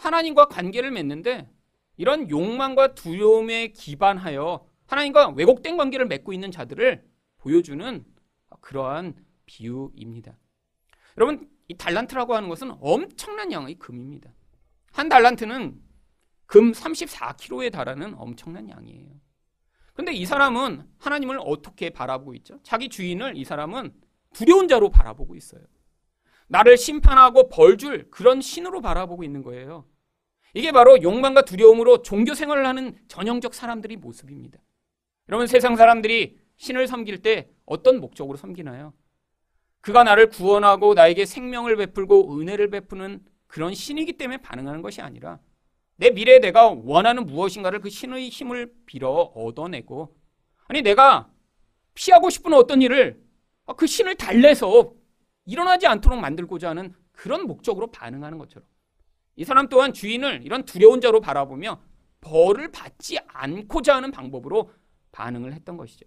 [0.03, 1.49] 하나님과 관계를 맺는데
[1.97, 7.05] 이런 욕망과 두려움에 기반하여 하나님과 왜곡된 관계를 맺고 있는 자들을
[7.39, 8.05] 보여주는
[8.61, 9.15] 그러한
[9.47, 10.37] 비유입니다.
[11.17, 14.33] 여러분, 이 달란트라고 하는 것은 엄청난 양의 금입니다.
[14.93, 15.81] 한 달란트는
[16.47, 19.11] 금 34kg에 달하는 엄청난 양이에요.
[19.95, 22.59] 근데 이 사람은 하나님을 어떻게 바라보고 있죠?
[22.63, 23.95] 자기 주인을 이 사람은
[24.35, 25.63] 두려운 자로 바라보고 있어요.
[26.49, 29.87] 나를 심판하고 벌 줄 그런 신으로 바라보고 있는 거예요.
[30.55, 34.59] 이게 바로 욕망과 두려움으로 종교 생활을 하는 전형적 사람들의 모습입니다.
[35.29, 38.93] 여러분 세상 사람들이 신을 섬길 때 어떤 목적으로 섬기나요?
[39.81, 45.41] 그가 나를 구원하고 나에게 생명을 베풀고 은혜를 베푸는 그런 신이기 때문에 반응하는 것이 아니라
[45.97, 50.17] 내 미래에 내가 원하는 무엇인가를 그 신의 힘을 빌어 얻어내고
[50.69, 51.31] 아니 내가
[51.95, 53.23] 피하고 싶은 어떤 일을
[53.77, 54.93] 그 신을 달래서
[55.45, 58.67] 일어나지 않도록 만들고자 하는 그런 목적으로 반응하는 것처럼
[59.37, 61.81] 이 사람 또한 주인을 이런 두려운 자로 바라보며
[62.21, 64.71] 벌을 받지 않고자 하는 방법으로
[65.13, 66.07] 반응을 했던 것이죠.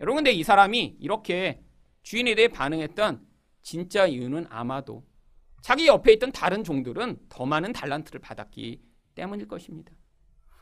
[0.00, 1.62] 여러분, 근데 이 사람이 이렇게
[2.02, 3.24] 주인에 대해 반응했던
[3.62, 5.04] 진짜 이유는 아마도
[5.62, 8.82] 자기 옆에 있던 다른 종들은 더 많은 달란트를 받았기
[9.14, 9.92] 때문일 것입니다.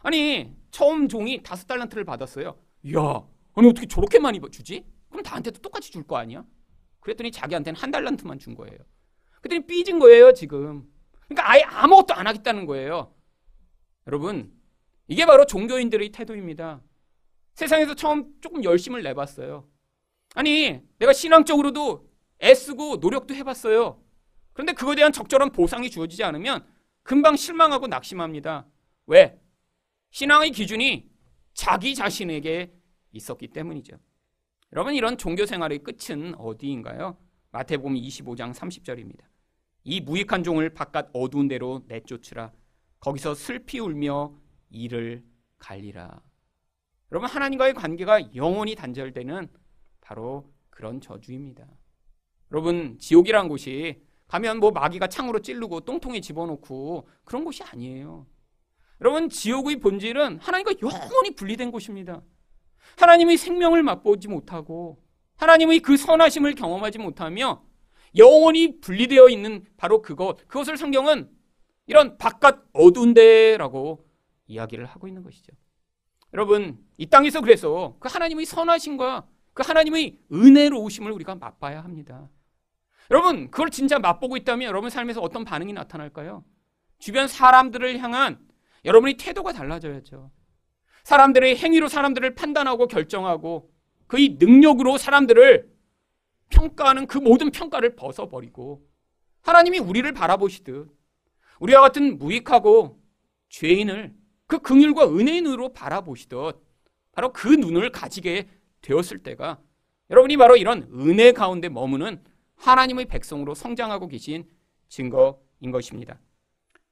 [0.03, 2.57] 아니, 처음 종이 다섯 달란트를 받았어요.
[2.85, 3.01] 이야,
[3.55, 4.85] 아니, 어떻게 저렇게 많이 주지?
[5.09, 6.45] 그럼 나한테도 똑같이 줄 거 아니야?
[7.01, 8.79] 그랬더니 자기한테는 한 달란트만 준 거예요.
[9.41, 10.85] 그랬더니 삐진 거예요, 지금.
[11.35, 13.15] 그러니까 아예 아무것도 안 하겠다는 거예요.
[14.07, 14.53] 여러분,
[15.09, 16.83] 이게 바로 종교인들의 태도입니다.
[17.55, 19.69] 세상에서 처음 조금 열심을 내봤어요.
[20.35, 22.09] 아니, 내가 신앙적으로도
[22.43, 24.03] 애쓰고 노력도 해봤어요.
[24.53, 26.67] 그런데 그거에 대한 적절한 보상이 주어지지 않으면
[27.03, 28.67] 금방 실망하고 낙심합니다.
[29.07, 29.41] 왜?
[30.11, 31.11] 신앙의 기준이
[31.55, 32.73] 자기 자신에게
[33.13, 33.97] 있었기 때문이죠.
[34.73, 37.19] 여러분 이런 종교 생활의 끝은 어디인가요?
[37.51, 39.32] 마태복음 25장 30절입니다.
[39.85, 42.53] 이 무익한 종을 바깥 어두운 데로 내쫓으라.
[43.01, 44.35] 거기서 슬피 울며
[44.71, 45.25] 이를
[45.59, 46.21] 갈리라.
[47.11, 49.49] 여러분 하나님과의 관계가 영원히 단절되는
[50.01, 51.67] 바로 그런 저주입니다.
[52.51, 58.27] 여러분 지옥이란 곳이 가면 뭐 마귀가 창으로 찌르고 똥통에 집어넣고 그런 곳이 아니에요.
[59.01, 62.23] 여러분 지옥의 본질은 하나님과 영원히 분리된 곳입니다.
[62.99, 65.03] 하나님의 생명을 맛보지 못하고
[65.37, 67.65] 하나님의 그 선하심을 경험하지 못하며
[68.17, 71.31] 영원히 분리되어 있는 바로 그것, 그것을 성경은
[71.87, 74.07] 이런 바깥 어두운 데라고
[74.47, 75.53] 이야기를 하고 있는 것이죠.
[76.35, 82.29] 여러분, 이 땅에서 그래서 그 하나님의 선하심과 그 하나님의 은혜로우심을 우리가 맛봐야 합니다.
[83.11, 86.45] 여러분, 그걸 진짜 맛보고 있다면 여러분 삶에서 어떤 반응이 나타날까요?
[86.99, 88.39] 주변 사람들을 향한
[88.85, 90.31] 여러분이 태도가 달라져야죠.
[91.05, 93.71] 사람들의 행위로 사람들을 판단하고 결정하고
[94.07, 95.72] 그의 능력으로 사람들을
[96.53, 98.87] 평가하는 그 모든 평가를 벗어버리고
[99.43, 100.89] 하나님이 우리를 바라보시듯
[101.61, 103.01] 우리와 같은 무익하고
[103.49, 104.15] 죄인을
[104.47, 106.57] 그 긍휼과 은혜인으로 바라보시듯
[107.13, 108.49] 바로 그 눈을 가지게
[108.81, 109.61] 되었을 때가
[110.11, 112.23] 여러분이 바로 이런 은혜 가운데 머무는
[112.57, 114.49] 하나님의 백성으로 성장하고 계신
[114.89, 116.21] 증거인 것입니다.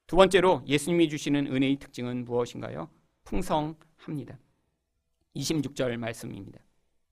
[0.06, 2.90] 두 번째로 예수님이 주시는 은혜의 특징은 무엇인가요?
[3.24, 4.38] 풍성합니다.
[5.36, 6.60] 26절 말씀입니다.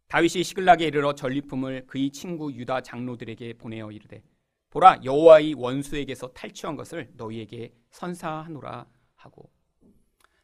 [0.09, 4.23] 다윗이 시글락에 이르러 전리품을 그의 친구 유다 장로들에게 보내어 이르되
[4.71, 9.51] 보라 여호와의 원수에게서 탈취한 것을 너희에게 선사하노라 하고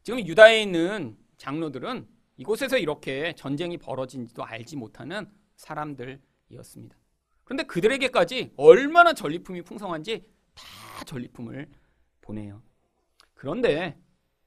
[0.02, 6.96] 지금 유다에 있는 장로들은 이곳에서 이렇게 전쟁이 벌어진지도 알지 못하는 사람들이었습니다.
[7.44, 11.70] 그런데 그들에게까지 얼마나 전리품이 풍성한지 다 전리품을
[12.20, 12.62] 보내요.
[13.34, 13.98] 그런데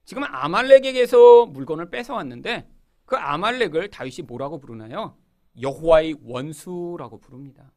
[0.06, 2.70] 지금 아말렉에게서 물건을 뺏어왔는데
[3.08, 5.18] 그 아말렉을 다윗이 뭐라고 부르나요?
[5.60, 7.72] 여호와의 원수라고 부릅니다.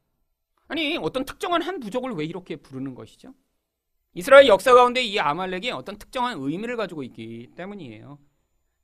[0.66, 3.32] 아니 어떤 특정한 한 부족을 왜 이렇게 부르는 것이죠?
[4.12, 8.18] 이스라엘 역사 가운데 이 아말렉이 어떤 특정한 의미를 가지고 있기 때문이에요.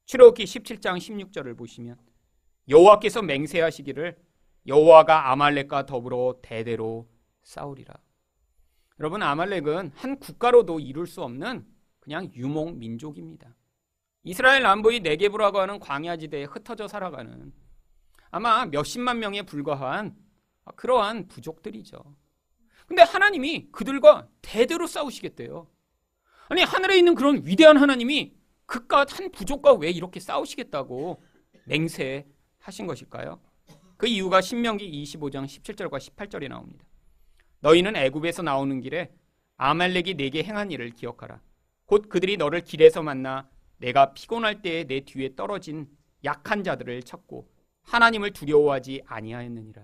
[0.04, 1.98] 출애굽기 17장 16절을 보시면
[2.68, 4.16] 여호와께서 맹세하시기를
[4.68, 7.08] 여호와가 아말렉과 더불어 대대로
[7.42, 7.92] 싸우리라.
[9.00, 11.66] 여러분 아말렉은 한 국가로도 이룰 수 없는
[11.98, 13.56] 그냥 유목 민족입니다.
[14.26, 17.52] 이스라엘 남부의 네게브라고 하는 광야지대에 흩어져 살아가는
[18.32, 20.16] 아마 몇십만 명에 불과한
[20.74, 21.96] 그러한 부족들이죠.
[22.88, 25.70] 근데 하나님이 그들과 대대로 싸우시겠대요.
[26.48, 28.34] 아니 하늘에 있는 그런 위대한 하나님이
[28.66, 31.22] 그깟 한 부족과 왜 이렇게 싸우시겠다고
[31.66, 33.40] 맹세하신 것일까요?
[33.96, 36.84] 그 이유가 신명기 25장 17절과 18절에 나옵니다.
[37.60, 39.12] 너희는 애굽에서 나오는 길에
[39.56, 41.40] 아말렉이 내게 행한 일을 기억하라.
[41.84, 45.88] 곧 그들이 너를 길에서 만나 내가 피곤할 때에 내 뒤에 떨어진
[46.24, 47.48] 약한 자들을 찾고
[47.82, 49.82] 하나님을 두려워하지 아니하였느니라.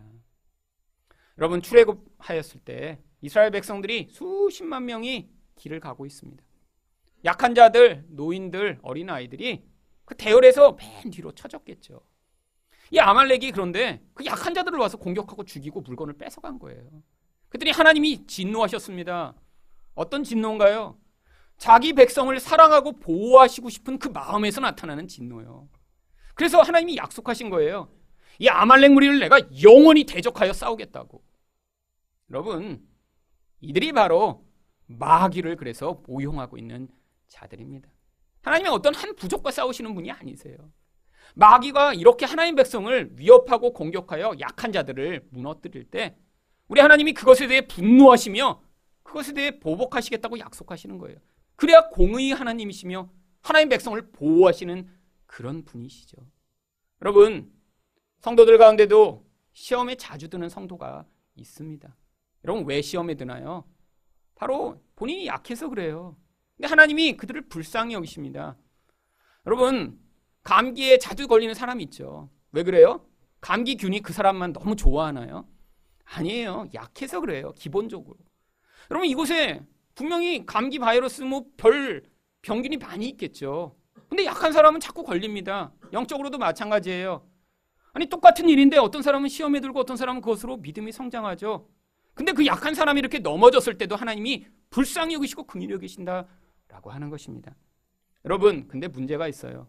[1.39, 6.43] 여러분 출애굽하였을 때 이스라엘 백성들이 수십만 명이 길을 가고 있습니다.
[7.25, 9.65] 약한 자들, 노인들, 어린 아이들이
[10.05, 12.01] 그 대열에서 맨 뒤로 쳐졌겠죠.
[12.91, 16.91] 이 아말렉이 그런데 그 약한 자들을 와서 공격하고 죽이고 물건을 뺏어간 거예요.
[17.49, 19.35] 그들이 하나님이 진노하셨습니다.
[19.95, 20.99] 어떤 진노인가요?
[21.63, 25.69] 자기 백성을 사랑하고 보호하시고 싶은 그 마음에서 나타나는 진노요.
[26.35, 27.89] 그래서 하나님이 약속하신 거예요.
[28.41, 31.23] 이 아말렉 무리를 내가 영원히 대적하여 싸우겠다고.
[32.31, 32.85] 여러분,
[33.61, 34.45] 이들이 바로
[34.87, 36.89] 마귀를 그래서 모용하고 있는
[37.29, 37.89] 자들입니다.
[38.43, 40.57] 하나님이 어떤 한 부족과 싸우시는 분이 아니세요.
[41.37, 46.17] 마귀가 이렇게 하나님 백성을 위협하고 공격하여 약한 자들을 무너뜨릴 때
[46.67, 48.61] 우리 하나님이 그것에 대해 분노하시며
[49.05, 51.19] 그것에 대해 보복하시겠다고 약속하시는 거예요.
[51.63, 53.09] 그래야 공의 하나님이시며
[53.41, 54.89] 하나님 백성을 보호하시는
[55.27, 56.17] 그런 분이시죠.
[57.01, 57.53] 여러분,
[58.19, 61.97] 성도들 가운데도 시험에 자주 드는 성도가 있습니다.
[62.45, 63.65] 여러분, 왜 시험에 드나요?
[64.35, 66.17] 바로 본인이 약해서 그래요.
[66.57, 68.57] 근데 하나님이 그들을 불쌍히 여기십니다.
[69.47, 70.01] 여러분,
[70.43, 72.29] 감기에 자주 걸리는 사람이 있죠.
[72.51, 73.07] 왜 그래요?
[73.41, 75.47] 감기균이 그 사람만 너무 좋아하나요?
[76.07, 76.71] 아니에요.
[76.75, 77.53] 약해서 그래요.
[77.53, 78.19] 기본적으로.
[78.91, 82.03] 여러분, 이곳에 분명히 감기 바이러스 뭐 별
[82.43, 83.77] 병균이 많이 있겠죠.
[84.09, 85.73] 근데 약한 사람은 자꾸 걸립니다.
[85.93, 87.27] 영적으로도 마찬가지예요.
[87.95, 91.69] 아니 똑같은 일인데 어떤 사람은 시험에 들고 어떤 사람은 그것으로 믿음이 성장하죠.
[92.15, 97.55] 근데 그 약한 사람이 이렇게 넘어졌을 때도 하나님이 불쌍히 여기시고 긍휼히 여기신다라고 하는 것입니다.
[98.25, 99.69] 여러분, 근데 문제가 있어요.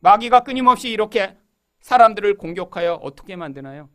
[0.00, 1.36] 마귀가 끊임없이 이렇게
[1.80, 3.88] 사람들을 공격하여 어떻게 만드나요?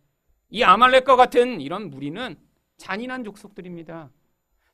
[0.50, 2.38] 이 아말렉과 같은 이런 무리는
[2.78, 4.10] 잔인한 족속들입니다.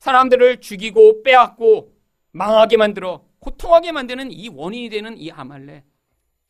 [0.04, 1.96] 사람들을 죽이고 빼앗고
[2.32, 5.86] 망하게 만들어 고통하게 만드는 이 원인이 되는 이 아말렉.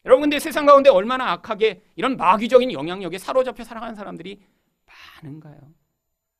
[0.05, 4.41] 여러분 근데 세상 가운데 얼마나 악하게 이런 마귀적인 영향력에 사로잡혀 살아가는 사람들이
[5.21, 5.59] 많은가요?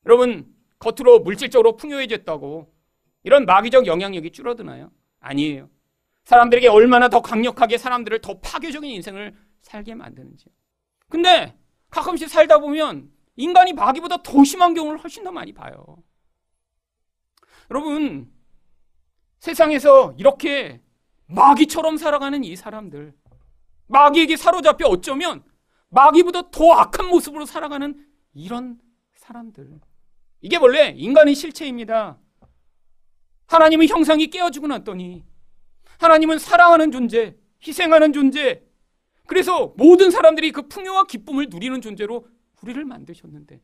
[0.06, 2.74] 여러분 겉으로 물질적으로 풍요해졌다고
[3.22, 4.90] 이런 마귀적 영향력이 줄어드나요?
[5.20, 5.70] 아니에요.
[6.24, 10.46] 사람들에게 얼마나 더 강력하게 사람들을 더 파괴적인 인생을 살게 만드는지.
[11.08, 11.56] 근데
[11.90, 16.02] 가끔씩 살다 보면 인간이 마귀보다 더 심한 경우를 훨씬 더 많이 봐요.
[17.74, 18.30] 여러분,
[19.40, 20.80] 세상에서 이렇게
[21.26, 23.12] 마귀처럼 살아가는 이 사람들,
[23.88, 25.42] 마귀에게 사로잡혀 어쩌면
[25.88, 27.98] 마귀보다 더 악한 모습으로 살아가는
[28.32, 28.78] 이런
[29.16, 29.80] 사람들.
[30.40, 32.16] 이게 원래 인간의 실체입니다.
[33.46, 35.24] 하나님의 형상이 깨어지고 났더니
[35.98, 37.34] 하나님은 사랑하는 존재,
[37.66, 38.62] 희생하는 존재,
[39.26, 42.24] 그래서 모든 사람들이 그 풍요와 기쁨을 누리는 존재로
[42.62, 43.60] 우리를 만드셨는데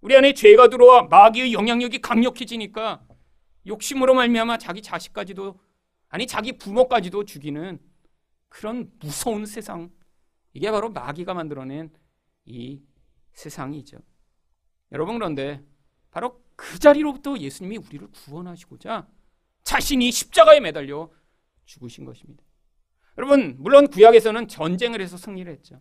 [0.00, 3.02] 우리 안에 죄가 들어와 마귀의 영향력이 강력해지니까
[3.66, 5.58] 욕심으로 말미암아 자기 자식까지도
[6.08, 7.78] 아니 자기 부모까지도 죽이는
[8.48, 9.90] 그런 무서운 세상.
[10.52, 11.92] 이게 바로 마귀가 만들어낸
[12.44, 12.80] 이
[13.32, 13.98] 세상이죠.
[14.92, 15.64] 여러분 그런데
[16.10, 19.08] 바로 그 자리로부터 예수님이 우리를 구원하시고자
[19.64, 21.10] 자신이 십자가에 매달려
[21.64, 22.44] 죽으신 것입니다.
[23.18, 25.80] 여러분 물론 구약에서는 전쟁을 해서 승리를 했죠.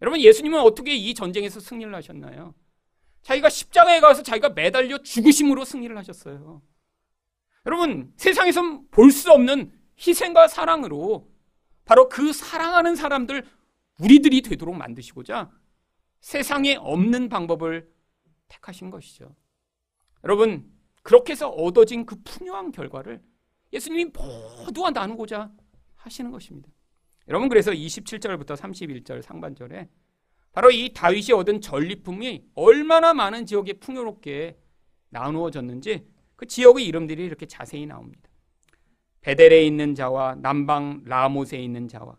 [0.00, 2.54] 여러분 예수님은 어떻게 이 전쟁에서 승리를 하셨나요?
[3.22, 6.62] 자기가 십자가에 가서 자기가 매달려 죽으심으로 승리를 하셨어요.
[7.66, 11.28] 여러분 세상에서 볼 수 없는 희생과 사랑으로
[11.84, 13.44] 바로 그 사랑하는 사람들
[14.00, 15.50] 우리들이 되도록 만드시고자
[16.20, 17.90] 세상에 없는 방법을
[18.48, 19.34] 택하신 것이죠.
[20.24, 20.70] 여러분
[21.02, 23.22] 그렇게 해서 얻어진 그 풍요한 결과를
[23.72, 25.50] 예수님이 모두와 나누고자
[25.96, 26.68] 하시는 것입니다.
[27.28, 29.88] 여러분 그래서 27절부터 31절 상반절에
[30.52, 34.58] 바로 이 다윗이 얻은 전리품이 얼마나 많은 지역에 풍요롭게
[35.10, 38.28] 나누어졌는지 그 지역의 이름들이 이렇게 자세히 나옵니다.
[39.22, 42.16] 베델에 있는 자와 남방 라못에 있는 자와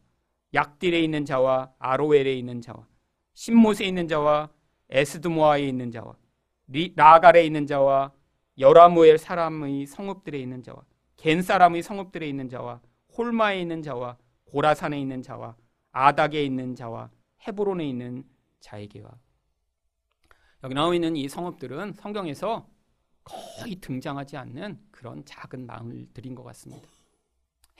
[0.54, 2.86] 약딜에 있는 자와 아로엘에 있는 자와
[3.34, 4.50] 신못에 있는 자와
[4.90, 6.16] 에스드모아에 있는 자와
[6.96, 8.12] 라갈에 있는 자와
[8.60, 10.84] 여라무엘 사람의 성읍들에 있는 자와
[11.16, 12.82] 겐 사람의 성읍들에 있는 자와
[13.18, 15.56] 홀마에 있는 자와 고라산에 있는 자와
[15.92, 17.10] 아닥에 있는 자와
[17.48, 18.24] 헤브론에 있는
[18.60, 19.12] 자에게와
[20.64, 22.68] 여기 나와 있는 이 성읍들은 성경에서
[23.28, 26.88] 거의 등장하지 않는 그런 작은 마을 들인 것 같습니다.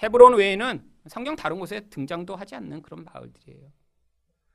[0.04, 3.72] 헤브론 외에는 성경 다른 곳에 등장도 하지 않는 그런 마을들이에요.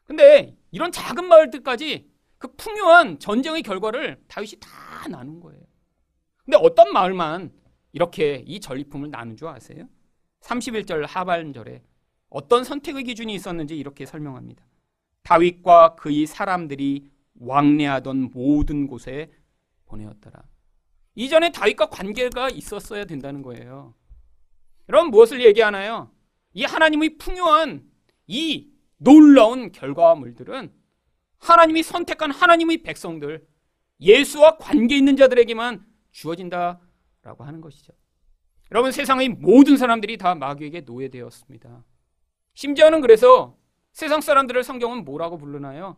[0.05, 5.63] 근데 이런 작은 마을들까지 그 풍요한 전쟁의 결과를 다윗이 다 나눈 거예요.
[6.45, 7.53] 근데 어떤 마을만
[7.93, 9.89] 이렇게 이 전리품을 나눈 줄 아세요?
[10.41, 11.83] 31절 하반절에
[12.29, 14.65] 어떤 선택의 기준이 있었는지 이렇게 설명합니다.
[15.23, 19.31] 다윗과 그의 사람들이 왕래하던 모든 곳에
[19.87, 20.43] 보내었더라.
[21.15, 23.95] 이전에 다윗과 관계가 있었어야 된다는 거예요.
[24.89, 26.11] 여러분 무엇을 얘기하나요?
[26.55, 27.91] 이 하나님의 풍요한
[28.27, 30.73] 이 놀라운 결과물들은
[31.39, 33.47] 하나님이 선택한 하나님의 백성들,
[34.01, 37.93] 예수와 관계 있는 자들에게만 주어진다라고 하는 것이죠.
[38.71, 41.85] 여러분 세상의 모든 사람들이 다 마귀에게 노예되었습니다.
[42.55, 43.59] 심지어는 그래서
[43.93, 45.97] 세상 사람들을 성경은 뭐라고 부르나요?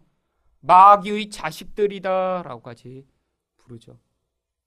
[0.60, 3.06] 마귀의 자식들이다라고까지
[3.58, 3.98] 부르죠.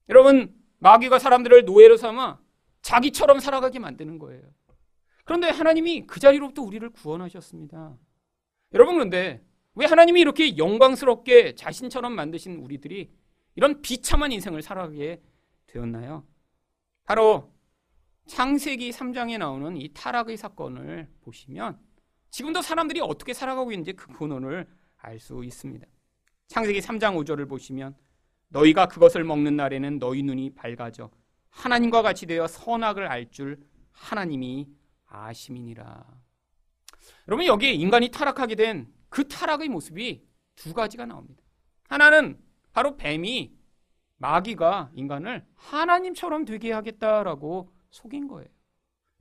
[0.09, 2.39] 여러분 마귀가 사람들을 노예로 삼아
[2.81, 4.43] 자기처럼 살아가게 만드는 거예요.
[5.25, 7.97] 그런데 하나님이 그 자리로부터 우리를 구원하셨습니다.
[8.73, 9.43] 여러분 그런데
[9.75, 13.11] 왜 하나님이 이렇게 영광스럽게 자신처럼 만드신 우리들이
[13.55, 15.21] 이런 비참한 인생을 살아가게
[15.67, 16.25] 되었나요?
[17.03, 17.51] 바로
[18.27, 21.79] 창세기 3장에 나오는 이 타락의 사건을 보시면
[22.29, 24.67] 지금도 사람들이 어떻게 살아가고 있는지 그 근원을
[24.97, 25.85] 알 수 있습니다.
[26.47, 27.95] 창세기 3장 5절을 보시면
[28.49, 31.09] 너희가 그것을 먹는 날에는 너희 눈이 밝아져
[31.49, 33.59] 하나님과 같이 되어 선악을 알 줄
[33.91, 34.67] 하나님이
[35.07, 36.05] 아심이니라.
[37.27, 41.41] 여러분 여기 인간이 타락하게 된 그 타락의 모습이 두 가지가 나옵니다.
[41.87, 42.37] 하나는
[42.73, 43.53] 바로 뱀이
[44.17, 48.49] 마귀가 인간을 하나님처럼 되게 하겠다라고 속인 거예요.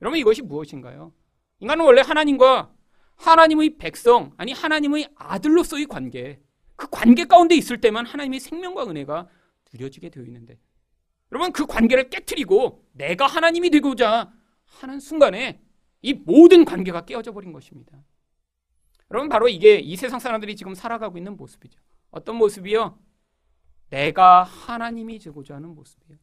[0.01, 1.13] 여러분 이것이 무엇인가요?
[1.59, 2.73] 인간은 원래 하나님과
[3.15, 6.39] 하나님의 백성, 아니 하나님의 아들로서의 관계,
[6.77, 9.27] 그 관계 가운데 있을 때만 하나님의 생명과 은혜가
[9.73, 10.57] 누려지게 되어 있는데
[11.31, 14.31] 여러분 그 관계를 깨뜨리고 내가 하나님이 되고자
[14.65, 15.59] 하는 순간에
[16.01, 17.97] 이 모든 관계가 깨어져 버린 것입니다.
[19.11, 21.79] 여러분 바로 이게 이 세상 사람들이 지금 살아가고 있는 모습이죠.
[22.11, 22.97] 어떤 모습이요?
[23.89, 26.19] 내가 하나님이 되고자 하는 모습이에요.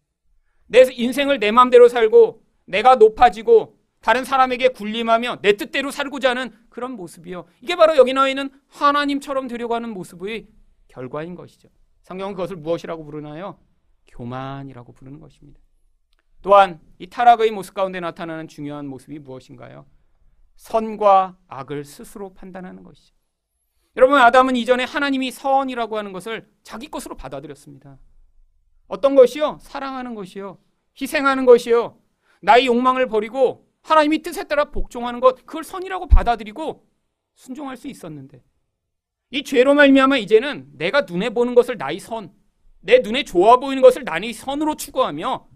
[0.67, 6.93] 내 인생을 내 마음대로 살고 내가 높아지고 다른 사람에게 군림하며 내 뜻대로 살고자 하는 그런
[6.93, 7.47] 모습이요.
[7.63, 10.47] 이게 바로 여기 나와 있는 하나님처럼 되려고 하는 모습의
[10.89, 11.71] 결과인 것이죠.
[12.03, 13.59] 성경은 그것을 무엇이라고 부르나요?
[14.09, 15.59] 교만이라고 부르는 것입니다.
[16.43, 19.87] 또한 이 타락의 모습 가운데 나타나는 중요한 모습이 무엇인가요?
[20.57, 23.15] 선과 악을 스스로 판단하는 것이죠.
[23.97, 27.97] 여러분 아담은 이전에 하나님이 선이라고 하는 것을 자기 것으로 받아들였습니다.
[28.87, 29.61] 어떤 것이요?
[29.63, 30.59] 사랑하는 것이요.
[31.01, 31.99] 희생하는 것이요.
[32.43, 36.87] 나의 욕망을 버리고 하나님이 뜻에 따라 복종하는 것 그걸 선이라고 받아들이고
[37.35, 38.43] 순종할 수 있었는데
[39.31, 42.33] 이 죄로 말미암아 이제는 내가 눈에 보는 것을 나의 선,
[42.81, 45.49] 내 눈에 좋아 보이는 것을 나의 선으로 추구하며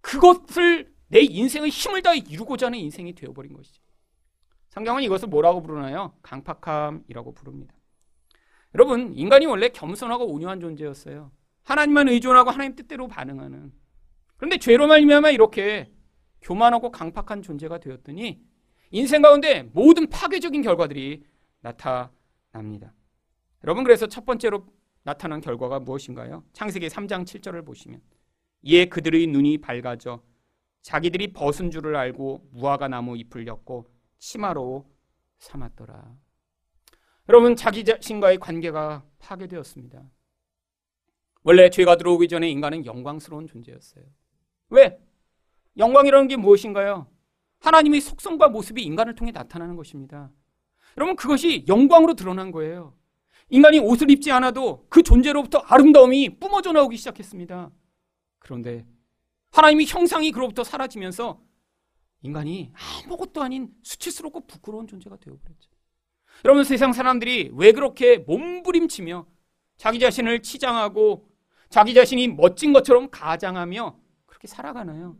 [0.00, 3.82] 그것을 내 인생의 힘을 다해 이루고자 하는 인생이 되어버린 것이죠.
[4.70, 6.14] 성경은 이것을 뭐라고 부르나요?
[6.22, 7.74] 강팍함이라고 부릅니다.
[8.74, 11.30] 여러분, 인간이 원래 겸손하고 온유한 존재였어요.
[11.64, 13.72] 하나님만 의존하고 하나님 뜻대로 반응하는.
[14.36, 15.92] 그런데 죄로 말미암아 이렇게
[16.42, 18.42] 교만하고 강팍한 존재가 되었더니
[18.90, 21.24] 인생 가운데 모든 파괴적인 결과들이
[21.60, 22.94] 나타납니다.
[23.64, 24.66] 여러분 그래서 첫 번째로
[25.04, 26.44] 나타난 결과가 무엇인가요?
[26.52, 28.00] 창세기 3장 7절을 보시면
[28.62, 30.22] 이에 그들의 눈이 밝아져
[30.82, 33.88] 자기들이 벗은 줄을 알고 무화과 나무 잎을 엮고
[34.18, 34.90] 치마로
[35.38, 36.16] 삼았더라.
[37.28, 40.02] 여러분 자기 자신과의 관계가 파괴되었습니다.
[41.44, 44.04] 원래 죄가 들어오기 전에 인간은 영광스러운 존재였어요.
[44.70, 44.98] 왜?
[45.76, 47.06] 영광이라는 게 무엇인가요?
[47.60, 50.30] 하나님의 속성과 모습이 인간을 통해 나타나는 것입니다.
[50.96, 52.94] 여러분 그것이 영광으로 드러난 거예요.
[53.48, 57.70] 인간이 옷을 입지 않아도 그 존재로부터 아름다움이 뿜어져 나오기 시작했습니다.
[58.38, 58.86] 그런데
[59.52, 61.40] 하나님의 형상이 그로부터 사라지면서
[62.22, 62.72] 인간이
[63.04, 65.70] 아무것도 아닌 수치스럽고 부끄러운 존재가 되어버렸죠.
[66.44, 69.26] 여러분 세상 사람들이 왜 그렇게 몸부림치며
[69.76, 71.28] 자기 자신을 치장하고
[71.68, 75.16] 자기 자신이 멋진 것처럼 가장하며 그렇게 살아가나요?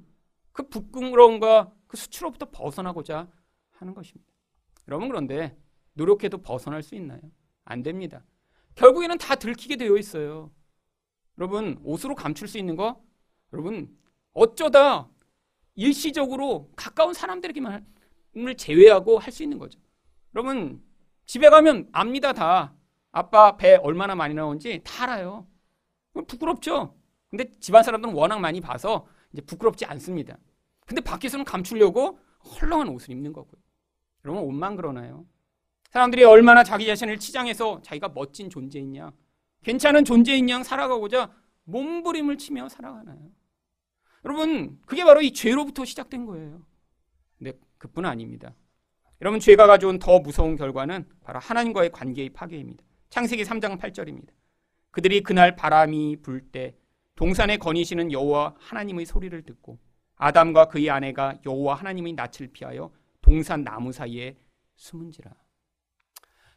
[0.53, 3.29] 그 부끄러움과 그 수치로부터 벗어나고자
[3.71, 4.33] 하는 것입니다.
[4.89, 5.57] 여러분 그런데
[5.95, 7.21] 노력해도 벗어날 수 있나요?
[7.65, 8.25] 안 됩니다.
[8.75, 10.51] 결국에는 다 들키게 되어 있어요.
[11.39, 13.03] 여러분 옷으로 감출 수 있는 거
[13.53, 13.97] 여러분
[14.33, 15.09] 어쩌다
[15.75, 17.87] 일시적으로 가까운 사람들에게만
[18.35, 19.79] 을 제외하고 할 수 있는 거죠.
[20.35, 20.83] 여러분
[21.27, 22.75] 집에 가면 압니다 다.
[23.11, 25.47] 아빠 배 얼마나 많이 나온지 다 알아요.
[26.27, 26.97] 부끄럽죠.
[27.29, 30.37] 근데 집안 사람들은 워낙 많이 봐서 이제 부끄럽지 않습니다.
[30.87, 33.61] 근데 밖에서는 감추려고 헐렁한 옷을 입는 거고요.
[34.25, 35.27] 여러분 옷만 그러나요?
[35.91, 39.13] 사람들이 얼마나 자기 자신을 치장해서 자기가 멋진 존재이냐,
[39.63, 41.31] 괜찮은 존재인 양 살아가고자
[41.65, 43.31] 몸부림을 치며 살아가나요?
[44.25, 46.65] 여러분, 그게 바로 이 죄로부터 시작된 거예요.
[47.39, 48.55] 근데 그뿐 아닙니다.
[49.21, 52.83] 여러분, 죄가 가져온 더 무서운 결과는 바로 하나님과의 관계의 파괴입니다.
[53.11, 54.29] 창세기 3장 8절입니다.
[54.91, 56.77] 그들이 그날 바람이 불 때
[57.15, 59.79] 동산에 거니시는 여호와 하나님의 소리를 듣고
[60.17, 64.37] 아담과 그의 아내가 여호와 하나님의 낯을 피하여 동산 나무 사이에
[64.77, 65.31] 숨은지라.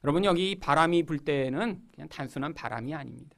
[0.04, 3.36] 여러분 여기 바람이 불 때는 그냥 단순한 바람이 아닙니다.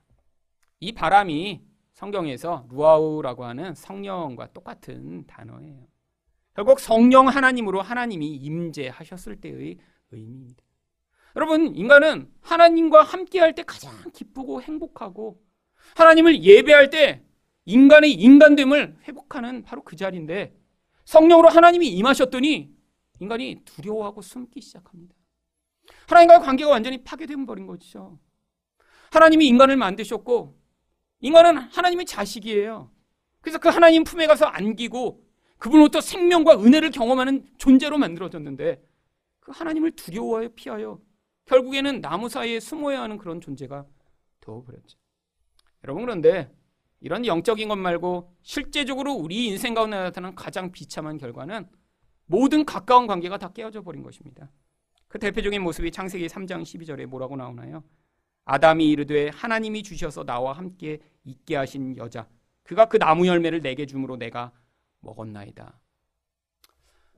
[0.80, 5.88] 이 바람이 성경에서 루아우라고 하는 성령과 똑같은 단어예요.
[6.54, 9.78] 결국 성령 하나님으로 하나님이 임재하셨을 때의
[10.12, 10.64] 의미입니다.
[11.36, 15.40] 여러분, 인간은 하나님과 함께 할 때 가장 기쁘고 행복하고
[15.96, 17.24] 하나님을 예배할 때
[17.66, 20.56] 인간의 인간됨을 회복하는 바로 그 자리인데
[21.06, 22.72] 성령으로 하나님이 임하셨더니
[23.20, 25.16] 인간이 두려워하고 숨기 시작합니다.
[26.08, 28.20] 하나님과의 관계가 완전히 파괴되어 버린 거죠.
[29.12, 30.58] 하나님이 인간을 만드셨고
[31.22, 32.92] 인간은 하나님의 자식이에요.
[33.42, 35.26] 그래서 그 하나님 품에 가서 안기고
[35.58, 38.84] 그분으로부터 생명과 은혜를 경험하는 존재로 만들어졌는데
[39.40, 41.00] 그 하나님을 두려워하여 피하여
[41.46, 43.86] 결국에는 나무 사이에 숨어야 하는 그런 존재가
[44.42, 44.98] 되어버렸죠.
[45.88, 46.54] 여러분 그런데
[47.00, 51.66] 이런 영적인 것 말고 실제적으로 우리 인생 가운데 나타나는 가장 비참한 결과는
[52.26, 54.52] 모든 가까운 관계가 다 깨어져 버린 것입니다.
[55.08, 57.86] 그 대표적인 모습이 창세기 3장 12절에 뭐라고 나오나요?
[58.44, 62.28] 아담이 이르되 하나님이 주셔서 나와 함께 있게 하신 여자
[62.64, 64.52] 그가 그 나무 열매를 내게 주므로 내가
[65.00, 65.80] 먹었나이다.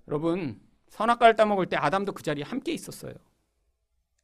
[0.08, 3.14] 여러분 선악과를 따먹을 때 아담도 그 자리에 함께 있었어요.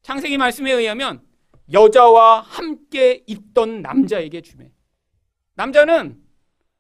[0.04, 1.26] 창세기 말씀에 의하면
[1.72, 4.72] 여자와 함께 있던 남자에게 주매.
[5.56, 6.22] 남자는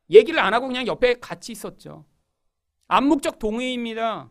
[0.10, 2.06] 얘기를 안 하고 그냥 옆에 같이 있었죠.
[2.88, 4.30] 암묵적 동의입니다.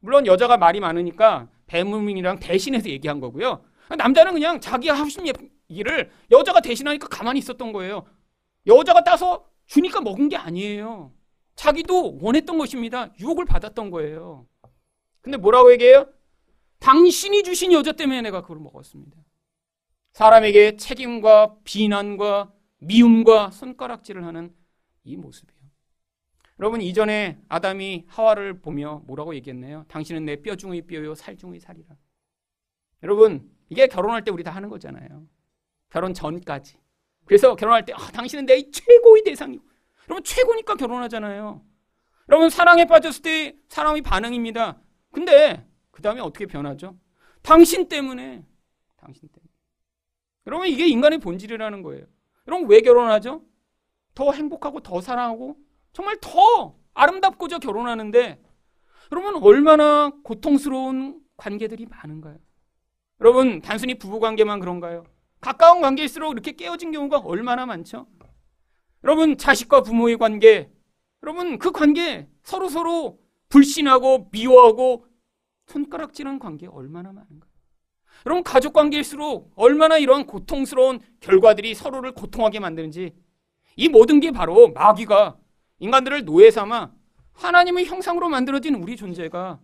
[0.00, 3.64] 물론 여자가 말이 많으니까 배무민이랑 대신해서 얘기한 거고요.
[3.96, 5.26] 남자는 그냥 하고 싶은
[5.70, 8.04] 얘기를 여자가 대신하니까 가만히 있었던 거예요.
[8.66, 11.12] 여자가 따서 주니까 먹은 게 아니에요.
[11.54, 13.10] 자기도 원했던 것입니다.
[13.18, 14.46] 유혹을 받았던 거예요.
[15.22, 16.06] 근데 뭐라고 얘기해요?
[16.80, 19.23] 당신이 주신 여자 때문에 내가 그걸 먹었습니다.
[20.14, 24.54] 사람에게 책임과 비난과 미움과 손가락질을 하는
[25.02, 25.60] 이 모습이에요.
[26.60, 29.84] 여러분 이전에 아담이 하와를 보며 뭐라고 얘기했나요?
[29.88, 31.96] 당신은 내 뼈 중의 뼈요 살 중의 살이라.
[33.02, 35.26] 여러분 이게 결혼할 때 우리 다 하는 거잖아요.
[35.90, 36.78] 결혼 전까지.
[37.24, 39.64] 그래서 결혼할 때 아, 당신은 내 최고의 대상이고.
[40.08, 41.64] 여러분 최고니까 결혼하잖아요.
[42.28, 44.80] 여러분 사랑에 빠졌을 때 사람의 반응입니다.
[45.10, 46.96] 근데 그 다음에 어떻게 변하죠?
[47.42, 48.44] 당신 때문에.
[48.96, 49.43] 당신 때문에.
[50.46, 52.06] 여러분 이게 인간의 본질이라는 거예요.
[52.46, 53.42] 여러분 왜 결혼하죠?
[54.14, 55.56] 더 행복하고 더 사랑하고
[55.92, 58.42] 정말 더 아름답고자 결혼하는데
[59.12, 62.38] 여러분 얼마나 고통스러운 관계들이 많은가요?
[63.20, 65.04] 여러분 단순히 부부 관계만 그런가요?
[65.40, 68.06] 가까운 관계일수록 이렇게 깨어진 경우가 얼마나 많죠?
[69.02, 70.70] 여러분 자식과 부모의 관계
[71.22, 73.18] 여러분 그 관계 서로 서로
[73.48, 75.06] 불신하고 미워하고
[75.66, 77.53] 손가락질한 관계 얼마나 많은가요?
[78.26, 83.14] 여러분 가족 관계일수록 얼마나 이러한 고통스러운 결과들이 서로를 고통하게 만드는지
[83.76, 85.38] 이 모든 게 바로 마귀가
[85.78, 86.92] 인간들을 노예 삼아
[87.32, 89.60] 하나님의 형상으로 만들어진 우리 존재가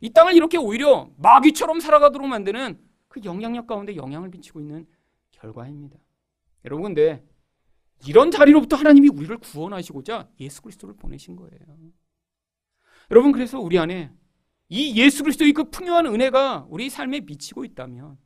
[0.00, 2.78] 이 땅을 이렇게 오히려 마귀처럼 살아가도록 만드는
[3.08, 4.86] 그 영향력 가운데 영향을 미치고 있는
[5.30, 5.96] 결과입니다.
[6.64, 7.24] 여러분 근데
[8.06, 11.58] 이런 자리로부터 하나님이 우리를 구원하시고자 예수 그리스도를 보내신 거예요.
[13.10, 14.12] 여러분 그래서 우리 안에
[14.68, 18.18] 이 예수 그리스도의 그 풍요한 은혜가 우리 삶에 미치고 있다면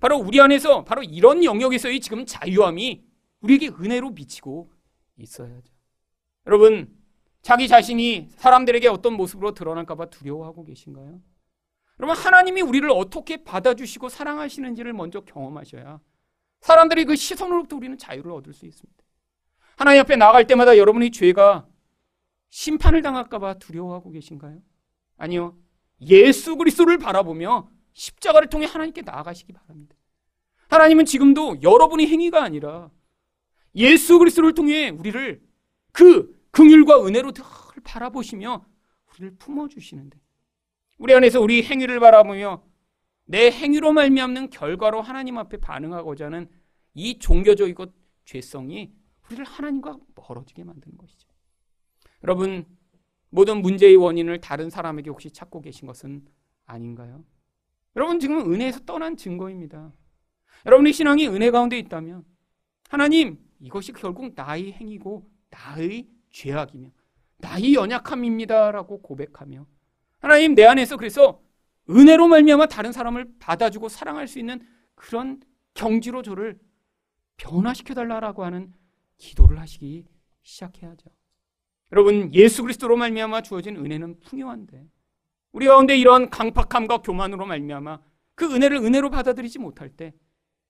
[0.00, 3.04] 바로 우리 안에서 바로 이런 영역에서의 지금 자유함이
[3.40, 4.70] 우리에게 은혜로 미치고
[5.16, 5.72] 있어야죠.
[6.46, 6.96] 여러분
[7.42, 11.20] 자기 자신이 사람들에게 어떤 모습으로 드러날까봐 두려워하고 계신가요?
[12.00, 16.00] 여러분 하나님이 우리를 어떻게 받아주시고 사랑하시는지를 먼저 경험하셔야
[16.60, 19.04] 사람들의 그 시선으로부터 우리는 자유를 얻을 수 있습니다.
[19.76, 21.68] 하나님 앞에 나갈 때마다 여러분의 죄가
[22.50, 24.60] 심판을 당할까봐 두려워하고 계신가요?
[25.16, 25.56] 아니요.
[26.00, 29.96] 예수 그리스도를 바라보며 십자가를 통해 하나님께 나아가시기 바랍니다.
[30.68, 32.90] 하나님은 지금도 여러분의 행위가 아니라
[33.74, 35.42] 예수 그리스도를 통해 우리를
[35.92, 37.44] 그 긍휼과 은혜로 늘
[37.82, 38.64] 바라보시며
[39.10, 40.18] 우리를 품어 주시는데
[40.98, 42.62] 우리 안에서 우리 행위를 바라보며
[43.24, 46.48] 내 행위로 말미암는 결과로 하나님 앞에 반응하고자 하는
[46.94, 47.86] 이 종교적이고
[48.24, 48.92] 죄성이
[49.26, 51.28] 우리를 하나님과 멀어지게 만드는 것이죠.
[52.24, 52.66] 여러분
[53.30, 56.26] 모든 문제의 원인을 다른 사람에게 혹시 찾고 계신 것은
[56.66, 57.24] 아닌가요?
[57.96, 59.92] 여러분 지금 은혜에서 떠난 증거입니다.
[60.66, 62.24] 여러분의 신앙이 은혜 가운데 있다면
[62.88, 66.90] 하나님 이것이 결국 나의 행위고 나의 죄악이며
[67.38, 69.66] 나의 연약함입니다라고 고백하며
[70.20, 71.40] 하나님 내 안에서 그래서
[71.90, 74.60] 은혜로 말미암아 다른 사람을 받아주고 사랑할 수 있는
[74.94, 75.40] 그런
[75.74, 76.58] 경지로 저를
[77.36, 78.72] 변화시켜 달라라고 하는
[79.16, 80.04] 기도를 하시기
[80.42, 81.08] 시작해야죠.
[81.92, 84.86] 여러분 예수 그리스도로 말미암아 주어진 은혜는 풍요한데
[85.52, 88.00] 우리 가운데 이런 강팍함과 교만으로 말미암아
[88.34, 90.12] 그 은혜를 은혜로 받아들이지 못할 때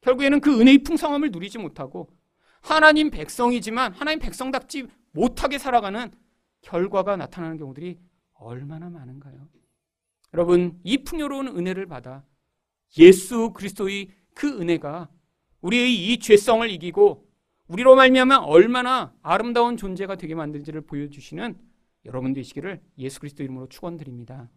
[0.01, 2.09] 결국에는 그 은혜의 풍성함을 누리지 못하고
[2.61, 6.11] 하나님 백성이지만 하나님 백성답지 못하게 살아가는
[6.63, 7.99] 결과가 나타나는 경우들이
[8.35, 9.49] 얼마나 많은가요?
[10.35, 12.25] 여러분 이 풍요로운 은혜를 받아
[12.99, 15.09] 예수 그리스도의 그 은혜가
[15.61, 17.28] 우리의 이 죄성을 이기고
[17.69, 21.57] 우리로 말미암아 얼마나 아름다운 존재가 되게 만든지를 보여주시는
[22.07, 24.49] 여러분 되시기를 예수 그리스도 이름으로 축원드립니다.